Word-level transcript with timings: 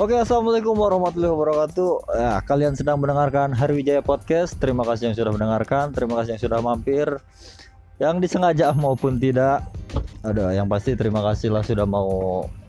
Oke, 0.00 0.16
assalamualaikum 0.16 0.72
warahmatullahi 0.72 1.36
wabarakatuh. 1.36 2.16
Ya, 2.16 2.40
kalian 2.48 2.72
sedang 2.72 2.96
mendengarkan 2.96 3.52
Harwijaya 3.52 4.00
Podcast. 4.00 4.56
Terima 4.56 4.88
kasih 4.88 5.12
yang 5.12 5.16
sudah 5.20 5.36
mendengarkan, 5.36 5.92
terima 5.92 6.16
kasih 6.16 6.32
yang 6.32 6.42
sudah 6.48 6.58
mampir, 6.64 7.06
yang 8.00 8.16
disengaja 8.16 8.72
maupun 8.72 9.20
tidak. 9.20 9.68
Ada 10.24 10.56
yang 10.56 10.64
pasti 10.64 10.96
terima 10.96 11.20
kasih 11.20 11.52
lah 11.52 11.60
sudah 11.60 11.84
mau 11.84 12.08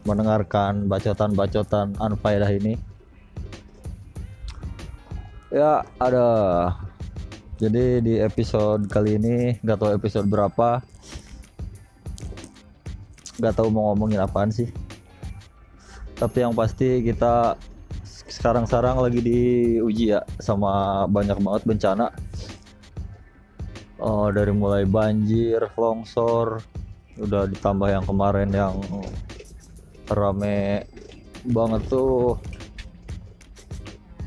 mendengarkan 0.04 0.92
bacotan-bacotan 0.92 1.96
anfaedah 1.96 2.52
ini. 2.52 2.76
Ya, 5.48 5.88
ada. 6.04 6.28
Jadi 7.56 8.04
di 8.04 8.14
episode 8.20 8.92
kali 8.92 9.16
ini 9.16 9.64
nggak 9.64 9.80
tahu 9.80 9.96
episode 9.96 10.28
berapa, 10.28 10.84
nggak 13.40 13.56
tahu 13.56 13.72
mau 13.72 13.96
ngomongin 13.96 14.20
apaan 14.20 14.52
sih 14.52 14.68
tapi 16.18 16.46
yang 16.46 16.54
pasti 16.54 17.02
kita 17.04 17.58
sekarang-sekarang 18.30 19.04
lagi 19.04 19.20
diuji 19.20 20.16
ya 20.16 20.22
sama 20.40 21.04
banyak 21.12 21.38
banget 21.44 21.64
bencana. 21.68 22.08
Oh, 24.04 24.28
dari 24.36 24.52
mulai 24.52 24.84
banjir, 24.84 25.64
longsor, 25.80 26.60
udah 27.16 27.48
ditambah 27.48 27.88
yang 27.88 28.04
kemarin 28.04 28.52
yang 28.52 28.84
rame 30.12 30.84
banget 31.48 31.82
tuh. 31.88 32.36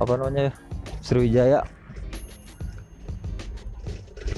Apa 0.01 0.17
namanya 0.17 0.53
Sriwijaya. 1.05 1.61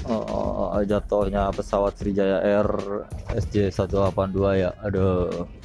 Oh, 0.09 0.75
jatuhnya 0.83 1.51
pesawat 1.55 1.99
Sriwijaya 1.99 2.43
Air 2.43 2.69
SJ 3.37 3.71
182 3.71 4.63
ya. 4.63 4.71
Aduh 4.83 5.58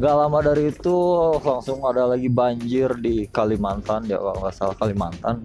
nggak 0.00 0.16
lama 0.16 0.40
dari 0.40 0.72
itu 0.72 0.96
langsung 1.44 1.84
ada 1.84 2.08
lagi 2.08 2.32
banjir 2.32 2.96
di 3.04 3.28
Kalimantan 3.28 4.08
ya 4.08 4.16
kalau 4.16 4.40
nggak 4.40 4.56
salah 4.56 4.76
Kalimantan. 4.80 5.44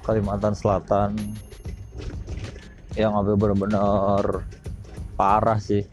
Kalimantan 0.00 0.56
Selatan. 0.56 1.12
Yang 2.96 3.12
sampai 3.12 3.36
benar-benar 3.36 4.48
parah 5.20 5.60
sih. 5.60 5.84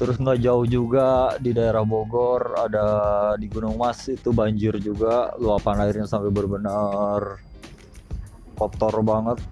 Terus 0.00 0.16
nggak 0.16 0.40
jauh 0.40 0.64
juga 0.64 1.36
di 1.36 1.52
daerah 1.52 1.84
Bogor 1.84 2.56
ada 2.56 2.86
di 3.36 3.52
Gunung 3.52 3.76
Mas 3.76 4.00
itu 4.08 4.32
banjir 4.32 4.80
juga. 4.80 5.36
Luapan 5.36 5.84
airnya 5.84 6.08
sampai 6.08 6.32
benar-benar 6.32 7.36
kotor 8.56 9.04
banget. 9.04 9.44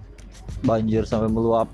Banjir 0.65 1.05
sampai 1.05 1.29
meluap 1.29 1.69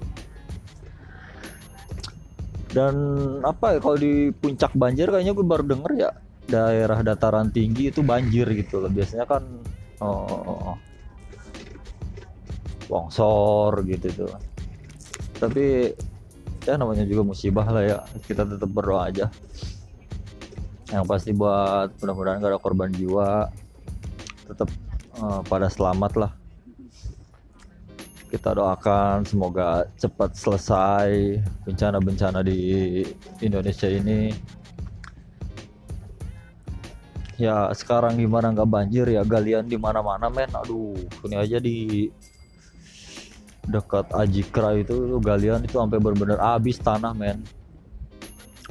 dan 2.76 2.96
apa 3.40 3.78
ya 3.78 3.80
kalau 3.80 3.96
di 3.96 4.36
puncak 4.36 4.76
banjir 4.76 5.08
kayaknya 5.08 5.32
gue 5.32 5.48
baru 5.48 5.64
denger 5.64 5.92
ya 5.96 6.12
daerah 6.46 7.00
dataran 7.00 7.48
tinggi 7.48 7.88
itu 7.88 8.04
banjir 8.04 8.44
gitu 8.52 8.84
loh. 8.84 8.92
Biasanya 8.92 9.24
kan 9.24 9.44
oh, 10.04 10.76
longsor 12.92 13.80
gitu 13.88 14.28
tuh. 14.28 14.36
Tapi 15.40 15.96
ya 16.68 16.76
namanya 16.76 17.08
juga 17.08 17.24
musibah 17.24 17.64
lah 17.72 17.84
ya 17.88 17.98
kita 18.28 18.44
tetap 18.44 18.68
berdoa 18.68 19.08
aja. 19.08 19.32
Yang 20.92 21.06
pasti 21.08 21.32
buat 21.32 21.96
mudah-mudahan 22.04 22.44
gak 22.44 22.52
ada 22.52 22.60
korban 22.60 22.92
jiwa 22.92 23.50
tetap 24.46 24.70
uh, 25.18 25.42
pada 25.48 25.66
selamat 25.72 26.14
lah 26.22 26.32
kita 28.36 28.52
doakan 28.52 29.24
semoga 29.24 29.88
cepat 29.96 30.36
selesai 30.36 31.40
bencana-bencana 31.64 32.44
di 32.44 32.60
Indonesia 33.40 33.88
ini. 33.88 34.36
Ya 37.40 37.72
sekarang 37.72 38.20
gimana? 38.20 38.52
Nggak 38.52 38.68
banjir 38.68 39.08
ya? 39.08 39.24
Galian 39.24 39.72
di 39.72 39.80
mana-mana 39.80 40.28
men. 40.28 40.52
Aduh 40.52 41.00
ini 41.24 41.36
aja 41.40 41.64
di 41.64 42.12
dekat 43.72 44.12
Ajikra 44.12 44.76
itu 44.76 45.16
galian 45.24 45.64
itu 45.64 45.80
sampai 45.80 46.04
benar-benar 46.04 46.44
habis 46.44 46.76
tanah 46.76 47.16
men. 47.16 47.40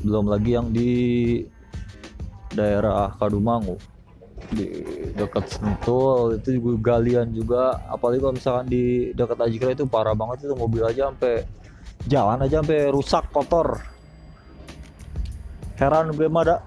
Belum 0.05 0.29
lagi 0.29 0.61
yang 0.61 0.69
di 0.77 0.93
daerah 2.53 3.17
Kadumangu 3.17 3.81
di 4.55 4.69
dekat 5.13 5.45
Sentul 5.51 6.39
itu 6.39 6.59
juga 6.63 6.95
galian 6.95 7.35
juga. 7.35 7.83
Apalagi 7.91 8.23
kalau 8.23 8.35
misalkan 8.39 8.67
di 8.71 9.11
dekat 9.13 9.39
Ajikra 9.43 9.75
itu 9.75 9.85
parah 9.85 10.15
banget 10.15 10.47
itu 10.47 10.55
mobil 10.55 10.87
aja 10.87 11.11
sampai 11.11 11.43
jalan 12.07 12.39
aja 12.47 12.63
sampai 12.63 12.81
rusak 12.95 13.25
kotor. 13.35 13.83
Heran 15.75 16.15
gue 16.15 16.31
mada 16.31 16.63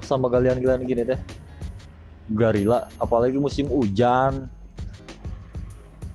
sama 0.00 0.32
galian-galian 0.32 0.82
gini 0.88 1.02
deh. 1.04 1.20
Garila 2.32 2.88
apalagi 2.96 3.36
musim 3.36 3.68
hujan. 3.68 4.48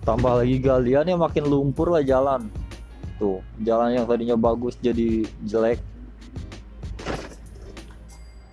Tambah 0.01 0.41
lagi 0.41 0.57
galian 0.57 1.05
ya 1.05 1.13
makin 1.13 1.45
lumpur 1.45 1.93
lah 1.93 2.01
jalan. 2.01 2.49
Tuh 3.21 3.45
jalan 3.61 3.93
yang 3.93 4.09
tadinya 4.09 4.33
bagus 4.33 4.73
jadi 4.81 5.29
jelek 5.45 5.90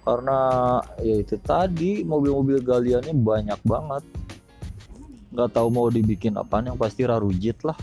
karena 0.08 0.40
ya 1.04 1.20
itu 1.20 1.36
tadi 1.36 2.00
mobil-mobil 2.00 2.64
galiannya 2.64 3.12
banyak 3.12 3.60
banget. 3.60 4.04
Nggak 5.28 5.52
tahu 5.52 5.68
mau 5.68 5.92
dibikin 5.92 6.32
apa 6.40 6.64
yang 6.64 6.80
pasti 6.80 7.04
rarujit 7.04 7.60
lah. 7.60 7.76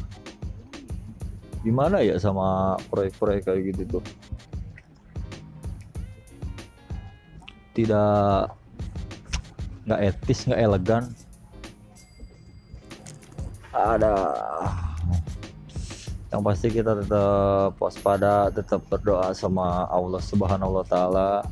Gimana 1.62 2.02
ya 2.02 2.18
sama 2.18 2.81
proyek-proyek 2.90 3.46
kayak 3.46 3.62
gitu 3.69 4.02
tuh? 4.02 4.03
Tidak 7.78 8.50
nggak 9.86 10.02
etis 10.09 10.50
nggak 10.50 10.62
elegan. 10.66 11.03
Ada. 13.69 14.18
Yang 16.34 16.42
pasti 16.42 16.68
kita 16.74 16.97
tetap 17.06 17.78
waspada 17.78 18.50
tetap 18.50 18.81
berdoa 18.90 19.30
sama 19.38 19.86
Allah 19.94 20.25
Subhanahu 20.25 20.81
wa 20.81 20.86
taala 20.90 21.46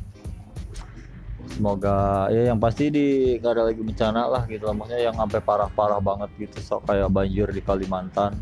semoga 1.54 2.26
ya 2.34 2.50
yang 2.50 2.58
pasti 2.58 2.90
di 2.90 3.38
gak 3.38 3.54
ada 3.54 3.70
lagi 3.70 3.78
bencana 3.78 4.26
lah 4.26 4.42
gitu 4.50 4.66
lah. 4.66 4.74
Maksudnya 4.74 5.06
yang 5.06 5.16
sampai 5.16 5.38
parah-parah 5.38 6.02
banget 6.02 6.30
gitu 6.34 6.58
so 6.58 6.82
kayak 6.82 7.06
banjir 7.14 7.46
di 7.54 7.62
Kalimantan. 7.62 8.34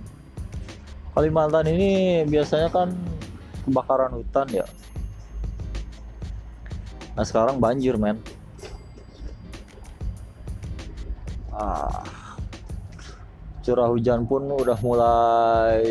Kalimantan 1.13 1.69
ini 1.69 2.25
biasanya 2.25 2.73
kan 2.73 2.97
kebakaran 3.69 4.17
hutan 4.17 4.49
ya. 4.49 4.65
Nah 7.13 7.25
sekarang 7.29 7.61
banjir 7.61 8.01
men. 8.01 8.17
Ah. 11.53 12.01
Curah 13.63 13.93
hujan 13.95 14.27
pun 14.27 14.43
udah 14.51 14.75
mulai 14.83 15.85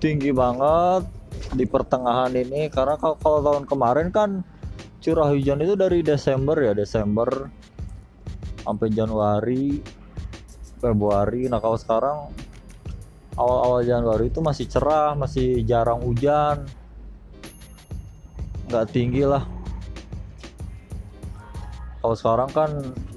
tinggi 0.00 0.32
banget 0.32 1.04
di 1.52 1.66
pertengahan 1.68 2.32
ini. 2.32 2.70
Karena 2.72 2.96
kalau 2.96 3.42
tahun 3.42 3.66
kemarin 3.68 4.08
kan 4.08 4.40
curah 5.04 5.28
hujan 5.36 5.60
itu 5.60 5.76
dari 5.76 6.00
Desember 6.00 6.56
ya 6.56 6.72
Desember 6.72 7.28
sampai 8.64 8.88
Januari 8.88 9.84
Februari. 10.80 11.44
Nah 11.44 11.60
kalau 11.60 11.76
sekarang 11.76 12.32
awal-awal 13.36 13.84
Januari 13.84 14.32
itu 14.32 14.40
masih 14.40 14.64
cerah 14.64 15.12
masih 15.12 15.60
jarang 15.68 16.00
hujan. 16.00 16.64
Nggak 18.72 18.96
tinggi 18.96 19.28
lah. 19.28 19.44
Kalau 22.00 22.16
sekarang 22.16 22.48
kan 22.56 22.70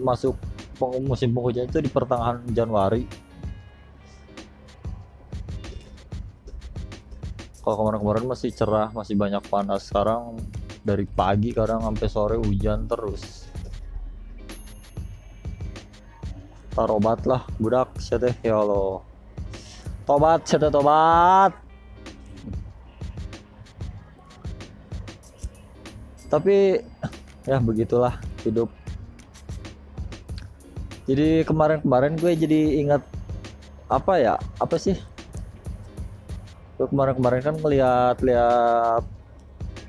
masuk 0.03 0.35
musim 1.07 1.31
penghujan 1.31 1.71
itu 1.71 1.79
di 1.79 1.87
pertengahan 1.87 2.43
Januari. 2.51 3.07
Kalau 7.63 7.75
kemarin-kemarin 7.79 8.27
masih 8.27 8.51
cerah 8.51 8.91
masih 8.91 9.15
banyak 9.15 9.43
panas. 9.47 9.87
Sekarang 9.87 10.39
dari 10.87 11.03
pagi 11.03 11.51
kadang 11.51 11.83
sampai 11.83 12.07
sore 12.07 12.39
hujan 12.39 12.87
terus. 12.87 13.51
Tarobat 16.71 17.27
lah 17.27 17.43
budak 17.59 17.99
teh 17.99 18.35
ya 18.39 18.63
Allah. 18.63 19.03
Tobat 20.07 20.47
teh 20.47 20.71
tobat. 20.71 21.51
Tapi 26.31 26.79
ya 27.43 27.59
begitulah 27.59 28.15
hidup. 28.47 28.71
Jadi 31.07 31.43
kemarin-kemarin 31.43 32.15
gue 32.15 32.31
jadi 32.35 32.79
ingat 32.79 33.03
apa 33.91 34.13
ya 34.19 34.35
apa 34.59 34.75
sih? 34.79 34.95
Kemarin-kemarin 36.79 37.41
kan 37.43 37.55
ngeliat-liat 37.59 39.16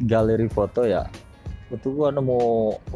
galeri 0.03 0.47
foto 0.51 0.87
ya. 0.87 1.07
Itu 1.69 1.93
gua 1.93 2.09
nemu 2.09 2.41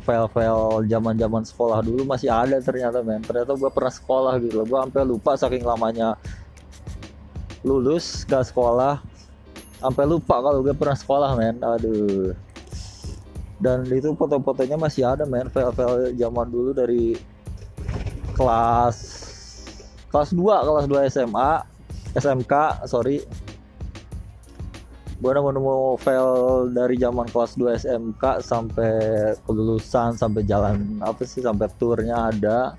file-file 0.00 0.88
zaman-zaman 0.88 1.44
sekolah 1.44 1.84
dulu 1.84 2.08
masih 2.08 2.32
ada 2.32 2.56
ternyata 2.62 3.04
men. 3.04 3.20
Ternyata 3.20 3.52
gua 3.58 3.68
pernah 3.68 3.92
sekolah 3.92 4.32
gitu 4.40 4.62
loh. 4.62 4.66
Gua 4.66 4.78
sampai 4.86 5.02
lupa 5.04 5.32
saking 5.36 5.64
lamanya 5.66 6.16
lulus 7.62 8.26
gak 8.26 8.50
sekolah. 8.50 8.98
Sampai 9.82 10.06
lupa 10.06 10.38
kalau 10.38 10.62
gue 10.62 10.74
pernah 10.74 10.94
sekolah 10.94 11.30
men. 11.34 11.58
Aduh. 11.58 12.34
Dan 13.62 13.86
itu 13.90 14.14
foto-fotonya 14.14 14.78
masih 14.78 15.06
ada 15.06 15.26
men. 15.26 15.50
File-file 15.50 16.14
zaman 16.14 16.46
dulu 16.50 16.70
dari 16.74 17.18
kelas 18.34 18.96
kelas 20.12 20.30
2 20.36 20.44
kelas 20.44 20.86
2 20.88 21.12
SMA 21.12 21.50
SMK 22.16 22.84
sorry 22.84 23.24
gue 25.22 25.30
nemu 25.30 25.94
file 26.02 26.66
dari 26.74 26.98
zaman 26.98 27.30
kelas 27.30 27.54
2 27.54 27.86
SMK 27.86 28.42
sampai 28.42 28.90
kelulusan 29.46 30.18
sampai 30.18 30.42
jalan 30.42 30.98
apa 30.98 31.22
sih 31.22 31.46
sampai 31.46 31.70
turnya 31.78 32.34
ada. 32.34 32.74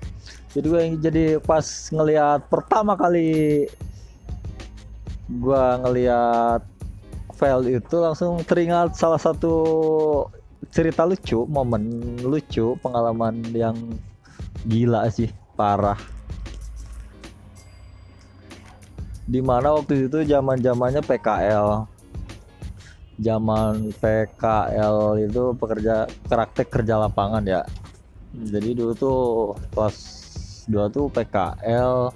Jadi 0.52 0.66
gue 0.68 0.82
jadi 1.00 1.24
pas 1.40 1.64
ngelihat 1.88 2.44
pertama 2.52 3.00
kali 3.00 3.64
gue 5.24 5.64
ngelihat 5.88 6.60
file 7.32 7.80
itu 7.80 7.96
langsung 7.96 8.36
teringat 8.44 8.92
salah 8.92 9.16
satu 9.16 9.56
cerita 10.68 11.08
lucu 11.08 11.48
momen 11.48 12.20
lucu 12.20 12.76
pengalaman 12.84 13.40
yang 13.56 13.74
gila 14.68 15.08
sih 15.08 15.32
parah. 15.56 15.96
Di 19.24 19.40
mana 19.40 19.80
waktu 19.80 20.12
itu 20.12 20.20
zaman 20.28 20.60
zamannya 20.60 21.00
PKL 21.00 21.93
zaman 23.18 23.94
PKL 24.02 25.22
itu 25.22 25.54
pekerja 25.54 26.06
praktek 26.26 26.68
kerja 26.70 26.98
lapangan 27.06 27.46
ya. 27.46 27.62
Jadi 28.34 28.74
dulu 28.74 28.92
tuh 28.98 29.54
kelas 29.70 29.96
2 30.66 30.90
tuh 30.90 31.06
PKL 31.12 32.10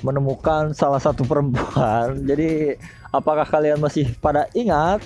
menemukan 0.00 0.72
salah 0.72 1.00
satu 1.00 1.24
perempuan. 1.24 2.16
Jadi 2.30 2.78
apakah 3.12 3.44
kalian 3.44 3.80
masih 3.80 4.08
pada 4.22 4.48
ingat? 4.56 5.04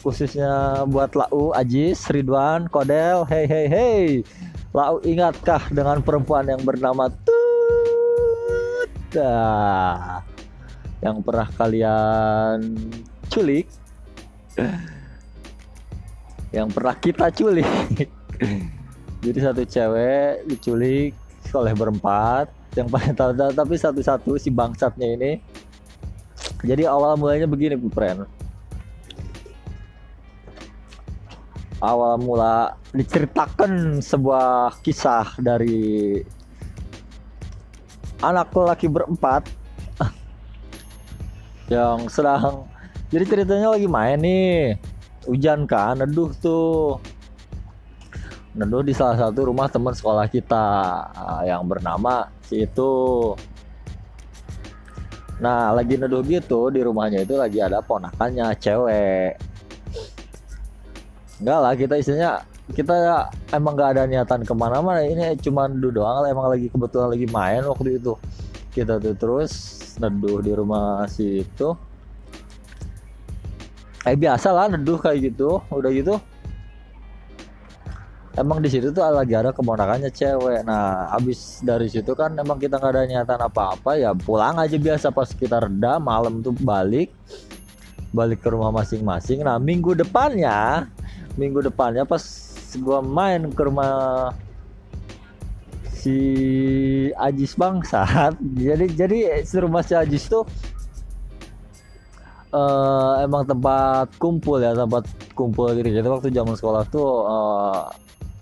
Khususnya 0.00 0.86
buat 0.86 1.18
Lau, 1.18 1.50
Ajis, 1.50 2.06
Ridwan, 2.06 2.70
Kodel, 2.70 3.26
hey 3.26 3.44
hey 3.50 3.66
hey. 3.66 4.22
Lau 4.70 5.02
ingatkah 5.02 5.66
dengan 5.72 5.98
perempuan 6.04 6.46
yang 6.46 6.62
bernama 6.62 7.10
Tuta 9.10 9.34
yang 11.04 11.20
pernah 11.20 11.48
kalian 11.56 12.76
culik 13.28 13.68
yang 16.56 16.72
pernah 16.72 16.96
kita 16.96 17.28
culik. 17.34 17.68
Jadi 19.24 19.38
satu 19.42 19.62
cewek 19.66 20.46
diculik 20.48 21.12
oleh 21.52 21.72
berempat 21.72 22.48
yang 22.76 22.88
paling 22.88 23.16
tahu 23.16 23.32
tapi 23.36 23.74
satu-satu 23.76 24.40
si 24.40 24.48
bangsatnya 24.48 25.08
ini. 25.16 25.32
Jadi 26.64 26.88
awal 26.88 27.20
mulanya 27.20 27.44
begini 27.44 27.76
friend 27.92 28.24
awal 31.84 32.16
mula 32.16 32.76
diceritakan 32.96 34.00
sebuah 34.00 34.80
kisah 34.80 35.36
dari 35.36 36.20
anak 38.24 38.48
laki 38.56 38.88
berempat 38.88 39.44
yang 41.66 42.06
sedang 42.06 42.66
jadi 43.06 43.24
ceritanya 43.26 43.70
lagi 43.70 43.86
main 43.86 44.18
nih. 44.18 44.74
Hujan 45.26 45.66
kan 45.66 45.98
neduh 45.98 46.30
tuh. 46.38 46.98
Neduh 48.56 48.82
di 48.82 48.94
salah 48.96 49.14
satu 49.14 49.52
rumah 49.52 49.70
teman 49.70 49.94
sekolah 49.94 50.26
kita 50.26 50.64
ah, 51.12 51.42
yang 51.46 51.62
bernama 51.68 52.30
si 52.46 52.64
itu 52.64 53.34
nah 55.36 55.68
lagi 55.68 56.00
neduh 56.00 56.24
gitu 56.24 56.72
di 56.72 56.80
rumahnya 56.80 57.20
itu 57.20 57.36
lagi 57.36 57.60
ada 57.60 57.84
ponakannya 57.84 58.56
cewek. 58.56 59.36
Enggak 61.36 61.58
lah 61.60 61.72
kita 61.76 61.94
istilahnya 62.00 62.32
kita 62.72 63.28
emang 63.52 63.78
gak 63.78 63.94
ada 63.94 64.02
niatan 64.08 64.42
ke 64.42 64.54
mana-mana. 64.56 65.04
Ini 65.04 65.36
cuma 65.44 65.68
duduk 65.68 66.00
doang 66.00 66.24
emang 66.24 66.48
lagi 66.48 66.72
kebetulan 66.72 67.12
lagi 67.12 67.26
main 67.28 67.62
waktu 67.68 68.00
itu. 68.00 68.16
Kita 68.72 68.96
tuh 68.96 69.12
terus 69.12 69.75
neduh 69.96 70.44
di 70.44 70.52
rumah 70.52 71.04
si 71.08 71.40
itu 71.44 71.72
kayak 74.04 74.18
biasa 74.22 74.48
lah 74.54 74.66
neduh 74.70 74.98
kayak 75.00 75.32
gitu. 75.32 75.58
Udah 75.72 75.90
gitu 75.90 76.16
emang 78.36 78.60
di 78.60 78.68
situ 78.68 78.92
tuh 78.92 79.02
lagi 79.02 79.32
ada 79.32 79.50
kemonakannya 79.50 80.12
cewek. 80.12 80.62
Nah 80.68 81.08
abis 81.16 81.64
dari 81.64 81.88
situ 81.88 82.12
kan 82.12 82.36
emang 82.36 82.60
kita 82.60 82.76
nggak 82.76 82.92
ada 82.92 83.02
niatan 83.08 83.40
apa-apa 83.40 83.96
ya 83.96 84.12
pulang 84.12 84.60
aja 84.60 84.76
biasa 84.76 85.08
pas 85.10 85.32
kita 85.32 85.64
reda 85.64 85.96
malam 85.96 86.44
tuh 86.44 86.52
balik. 86.52 87.10
Balik 88.12 88.44
ke 88.44 88.48
rumah 88.52 88.72
masing-masing. 88.72 89.42
Nah 89.42 89.56
minggu 89.56 89.96
depannya 89.96 90.88
minggu 91.36 91.64
depannya 91.64 92.04
pas 92.04 92.22
gua 92.80 93.00
main 93.00 93.48
ke 93.52 93.62
rumah 93.64 94.32
si 96.06 96.18
Ajis 97.18 97.58
bangsat. 97.58 98.38
Jadi 98.54 98.86
jadi 98.94 99.18
rumah 99.58 99.82
si 99.82 99.98
Ajis 99.98 100.30
tuh 100.30 100.46
uh, 102.54 103.26
emang 103.26 103.42
tempat 103.42 104.14
kumpul 104.22 104.62
ya 104.62 104.70
tempat 104.78 105.02
kumpul 105.34 105.74
gitu. 105.74 105.90
Jadi 105.90 106.06
waktu 106.06 106.30
zaman 106.30 106.54
sekolah 106.54 106.86
tuh 106.86 107.26
uh, 107.26 107.90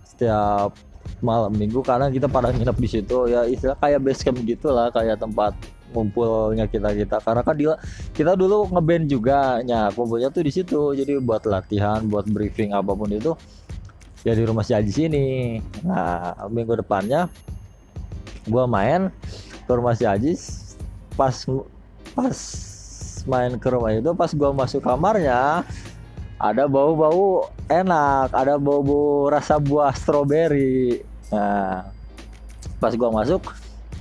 setiap 0.05 0.77
malam 1.25 1.57
minggu 1.57 1.81
karena 1.81 2.13
kita 2.13 2.29
pada 2.29 2.53
nginep 2.53 2.77
di 2.77 2.89
situ 3.01 3.33
ya 3.33 3.49
istilah 3.49 3.81
kayak 3.81 4.05
base 4.05 4.21
camp 4.21 4.45
gitulah 4.45 4.93
kayak 4.93 5.17
tempat 5.17 5.57
kumpulnya 5.97 6.69
kita 6.69 6.93
kita. 6.93 7.17
Karena 7.25 7.41
kan 7.41 7.57
dia 7.57 7.81
kita 8.13 8.37
dulu 8.37 8.69
ngeband 8.77 9.09
juga 9.09 9.65
ya 9.65 9.89
kumpulnya 9.89 10.29
tuh 10.29 10.45
di 10.45 10.53
situ. 10.53 10.93
Jadi 10.93 11.17
buat 11.25 11.49
latihan 11.49 12.05
buat 12.05 12.29
briefing 12.29 12.77
apa 12.77 12.93
pun 12.93 13.09
itu 13.09 13.33
ya 14.25 14.33
di 14.33 14.43
rumah 14.43 14.65
si 14.65 14.73
Ajis 14.73 14.97
ini 14.99 15.61
nah 15.85 16.33
minggu 16.49 16.81
depannya 16.81 17.29
gue 18.49 18.65
main 18.65 19.13
ke 19.69 19.73
rumah 19.73 19.93
si 19.93 20.09
Ajis 20.09 20.75
pas 21.15 21.33
pas 22.17 22.37
main 23.29 23.53
ke 23.57 23.69
rumah 23.69 23.93
itu 23.93 24.11
pas 24.17 24.33
gue 24.33 24.51
masuk 24.53 24.81
kamarnya 24.85 25.65
ada 26.45 26.67
bau-bau 26.67 27.49
enak 27.73 28.29
ada 28.35 28.61
bau-bau 28.61 29.33
rasa 29.33 29.57
buah 29.57 29.95
stroberi. 29.97 31.01
Nah 31.33 31.89
pas 32.77 32.93
gue 32.93 33.11
masuk 33.11 33.43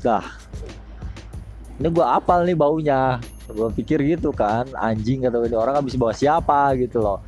dah. 0.03 0.25
Ini 1.79 1.87
gue 1.89 2.05
apal 2.05 2.43
nih 2.43 2.57
baunya. 2.57 3.23
Gue 3.47 3.69
pikir 3.75 4.03
gitu 4.03 4.35
kan 4.35 4.67
anjing 4.75 5.23
atau 5.27 5.43
ini 5.47 5.55
orang 5.55 5.79
habis 5.79 5.95
bawa 5.95 6.11
siapa 6.11 6.75
gitu 6.79 6.99
loh. 6.99 7.23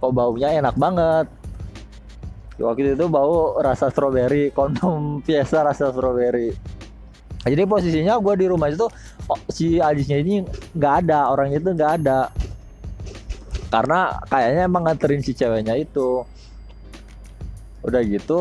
Kok 0.00 0.12
baunya 0.12 0.52
enak 0.54 0.76
banget 0.80 1.26
waktu 2.58 2.94
itu 2.94 3.06
bau 3.10 3.58
rasa 3.58 3.90
stroberi 3.90 4.54
kondom 4.54 5.22
biasa 5.26 5.66
rasa 5.66 5.90
stroberi 5.90 6.54
jadi 7.44 7.68
posisinya 7.68 8.16
gue 8.24 8.34
di 8.40 8.46
rumah 8.48 8.72
itu 8.72 8.88
oh, 9.28 9.40
si 9.52 9.76
Ajisnya 9.76 10.24
ini 10.24 10.40
nggak 10.72 10.94
ada 11.04 11.28
orangnya 11.28 11.60
itu 11.60 11.70
nggak 11.76 11.92
ada. 12.00 12.20
Karena 13.68 14.16
kayaknya 14.32 14.62
emang 14.64 14.82
nganterin 14.88 15.20
si 15.20 15.36
ceweknya 15.36 15.76
itu. 15.76 16.24
Udah 17.84 18.00
gitu 18.00 18.38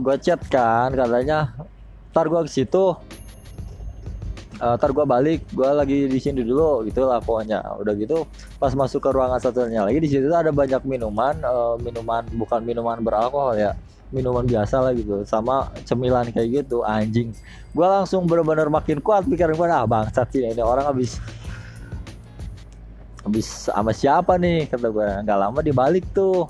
gue 0.00 0.16
chat 0.24 0.40
kan 0.48 0.88
katanya 0.96 1.52
ntar 2.16 2.32
gue 2.32 2.40
ke 2.48 2.50
situ 2.50 2.96
uh, 4.60 4.74
ntar 4.76 4.90
gue 4.92 5.06
balik 5.08 5.40
gue 5.52 5.68
lagi 5.68 5.98
di 6.08 6.18
sini 6.20 6.44
dulu 6.44 6.84
gitu 6.84 7.04
lah 7.04 7.20
pokoknya. 7.20 7.62
Udah 7.80 7.94
gitu 7.96 8.28
pas 8.60 8.72
masuk 8.72 9.00
ke 9.04 9.10
ruangan 9.12 9.40
satunya 9.40 9.82
lagi 9.84 9.98
di 10.00 10.08
situ 10.08 10.28
ada 10.32 10.52
banyak 10.52 10.82
minuman 10.84 11.36
uh, 11.44 11.74
minuman 11.80 12.24
bukan 12.36 12.60
minuman 12.62 13.00
beralkohol 13.00 13.56
ya 13.56 13.72
minuman 14.14 14.46
biasa 14.46 14.86
lah 14.86 14.92
gitu 14.94 15.26
sama 15.26 15.66
cemilan 15.82 16.30
kayak 16.30 16.62
gitu 16.62 16.86
anjing. 16.86 17.34
Gue 17.74 17.86
langsung 17.86 18.24
bener-bener 18.24 18.70
makin 18.70 19.02
kuat 19.02 19.26
pikiran 19.26 19.56
gue 19.58 19.66
ah 19.66 19.82
bangsat 19.82 20.30
sih 20.30 20.46
ini 20.46 20.62
orang 20.62 20.86
habis 20.86 21.18
habis 23.26 23.46
sama 23.66 23.90
siapa 23.90 24.38
nih? 24.38 24.70
Kata 24.70 24.86
gue 24.94 25.08
nggak 25.26 25.38
lama 25.38 25.58
dibalik 25.58 26.06
tuh. 26.14 26.46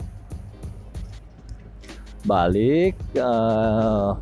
Balik 2.26 2.98
uh, 3.16 4.18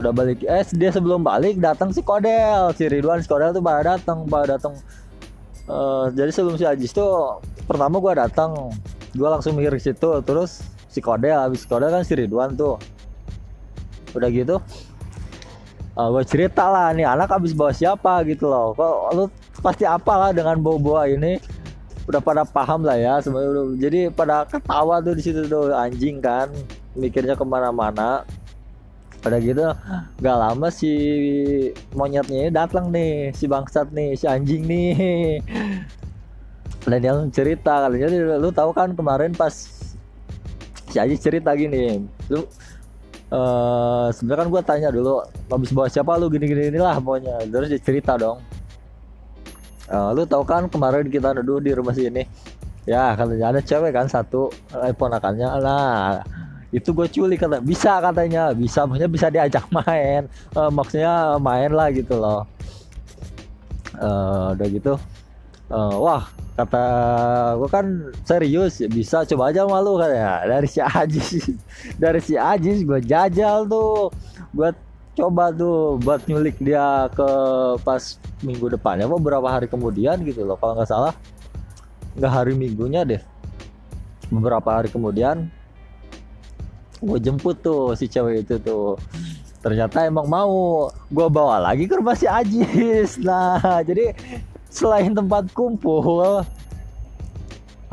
udah 0.00 0.12
balik. 0.14 0.42
Eh 0.46 0.64
dia 0.74 0.90
sebelum 0.90 1.22
balik 1.22 1.58
datang 1.62 1.94
si 1.94 2.00
Kodel 2.02 2.72
si 2.74 2.88
Ridwan 2.90 3.22
si 3.22 3.28
Kodel 3.30 3.54
tuh 3.54 3.62
pada 3.62 3.96
datang 3.96 4.26
pada 4.26 4.58
datang. 4.58 4.74
Uh, 5.64 6.12
jadi 6.12 6.28
sebelum 6.28 6.60
si 6.60 6.64
Ajis 6.68 6.92
tuh 6.92 7.40
pertama 7.64 7.96
gue 7.96 8.12
datang 8.12 8.68
gue 9.16 9.28
langsung 9.28 9.56
mikir 9.56 9.72
ke 9.80 9.80
situ 9.80 10.20
terus 10.20 10.60
si 10.92 11.00
Kodel 11.00 11.38
habis 11.38 11.64
Kodel 11.64 11.88
kan 11.94 12.02
si 12.02 12.18
Ridwan 12.18 12.58
tuh. 12.58 12.76
Udah 14.14 14.30
gitu 14.30 14.62
uh, 15.98 16.00
eh, 16.02 16.08
gue 16.10 16.22
cerita 16.26 16.68
lah 16.68 16.90
nih 16.94 17.06
anak 17.06 17.30
habis 17.30 17.54
bawa 17.54 17.72
siapa? 17.74 18.22
Gitu 18.26 18.46
loh. 18.46 18.74
Kok 18.74 18.96
lu 19.14 19.24
pasti 19.62 19.86
apalah 19.86 20.34
dengan 20.34 20.60
bawa-bawa 20.60 21.08
ini? 21.10 21.38
Udah 22.04 22.20
pada 22.20 22.44
paham 22.44 22.84
lah 22.84 23.00
ya 23.00 23.14
sebenarnya. 23.24 23.80
Jadi 23.80 24.00
pada 24.12 24.44
ketawa 24.44 25.00
tuh 25.00 25.14
di 25.16 25.22
situ 25.24 25.40
tuh 25.48 25.72
anjing 25.72 26.20
kan 26.20 26.52
mikirnya 26.94 27.34
ke 27.34 27.42
mana-mana 27.42 28.22
pada 29.24 29.40
gitu 29.40 29.64
gak 30.20 30.36
lama 30.36 30.68
si 30.68 30.92
monyetnya 31.96 32.52
datang 32.52 32.92
nih 32.92 33.32
si 33.32 33.48
bangsat 33.48 33.88
nih 33.96 34.12
si 34.12 34.28
anjing 34.28 34.68
nih. 34.68 35.40
Dan 36.84 37.00
yang 37.00 37.18
cerita 37.32 37.88
kali 37.88 38.04
jadi 38.04 38.36
lu 38.36 38.52
tahu 38.52 38.76
kan 38.76 38.92
kemarin 38.92 39.32
pas 39.32 39.72
si 40.92 41.00
Aji 41.00 41.16
cerita 41.18 41.56
gini 41.56 42.04
lu 42.30 42.46
uh, 43.32 44.12
sebenarnya 44.14 44.40
kan 44.44 44.48
gue 44.52 44.62
tanya 44.62 44.88
dulu 44.94 45.24
habis 45.50 45.72
bawa 45.74 45.88
siapa 45.88 46.14
lu 46.20 46.30
gini 46.30 46.44
gini 46.44 46.70
inilah 46.70 47.00
pokoknya 47.00 47.48
terus 47.48 47.72
dia 47.72 47.80
cerita 47.80 48.20
dong. 48.20 48.38
Uh, 49.88 50.12
lu 50.12 50.28
tahu 50.28 50.44
kan 50.44 50.68
kemarin 50.68 51.08
kita 51.08 51.32
duduk 51.40 51.64
di 51.64 51.72
rumah 51.72 51.96
sini? 51.96 52.28
Ya 52.84 53.16
katanya 53.16 53.56
ada 53.56 53.60
cewek 53.64 53.96
kan 53.96 54.06
satu 54.06 54.52
eh, 54.76 54.92
ponakannya. 54.92 55.48
Lah 55.64 56.20
itu 56.74 56.90
gue 56.90 57.06
culik 57.06 57.38
kata 57.38 57.62
bisa 57.62 58.02
katanya. 58.02 58.50
Bisa 58.50 58.82
maksudnya 58.82 59.10
bisa 59.10 59.26
diajak 59.30 59.64
main. 59.70 60.26
Uh, 60.58 60.70
maksudnya 60.78 61.38
main 61.38 61.70
lah 61.70 61.94
gitu 61.94 62.18
loh. 62.18 62.42
Uh, 63.94 64.58
udah 64.58 64.68
gitu. 64.74 64.94
Uh, 65.70 65.94
wah 66.02 66.26
kata 66.54 66.86
gue 67.58 67.70
kan 67.70 67.86
serius 68.22 68.78
bisa 68.86 69.26
coba 69.26 69.50
aja 69.50 69.66
malu 69.66 69.98
kan 69.98 70.10
ya 70.10 70.32
dari 70.50 70.66
si 70.66 70.82
Ajis. 70.82 71.46
Dari 72.02 72.18
si 72.18 72.34
Ajis 72.34 72.82
gue 72.82 72.98
jajal 72.98 73.70
tuh. 73.70 74.10
Gue 74.50 74.74
coba 75.14 75.54
tuh 75.54 76.02
buat 76.02 76.26
nyulik 76.26 76.58
dia 76.58 77.06
ke 77.14 77.28
pas 77.86 78.18
minggu 78.42 78.66
depannya 78.66 79.06
beberapa 79.06 79.46
hari 79.46 79.70
kemudian 79.70 80.18
gitu 80.26 80.42
loh 80.42 80.58
kalau 80.58 80.74
nggak 80.74 80.90
salah. 80.90 81.14
Nggak 82.18 82.32
hari 82.34 82.52
minggunya 82.58 83.06
deh. 83.06 83.22
Beberapa 84.26 84.82
hari 84.82 84.90
kemudian 84.90 85.54
gue 87.04 87.18
jemput 87.20 87.56
tuh 87.60 87.92
si 87.92 88.08
cewek 88.08 88.48
itu 88.48 88.56
tuh. 88.58 88.96
Ternyata 89.60 90.08
emang 90.08 90.26
mau. 90.28 90.88
Gue 91.12 91.28
bawa 91.28 91.60
lagi 91.60 91.84
ke 91.84 91.94
rumah 92.00 92.16
si 92.16 92.24
Ajis. 92.24 93.20
Nah 93.26 93.84
jadi 93.84 94.16
selain 94.72 95.14
tempat 95.14 95.52
kumpul 95.54 96.42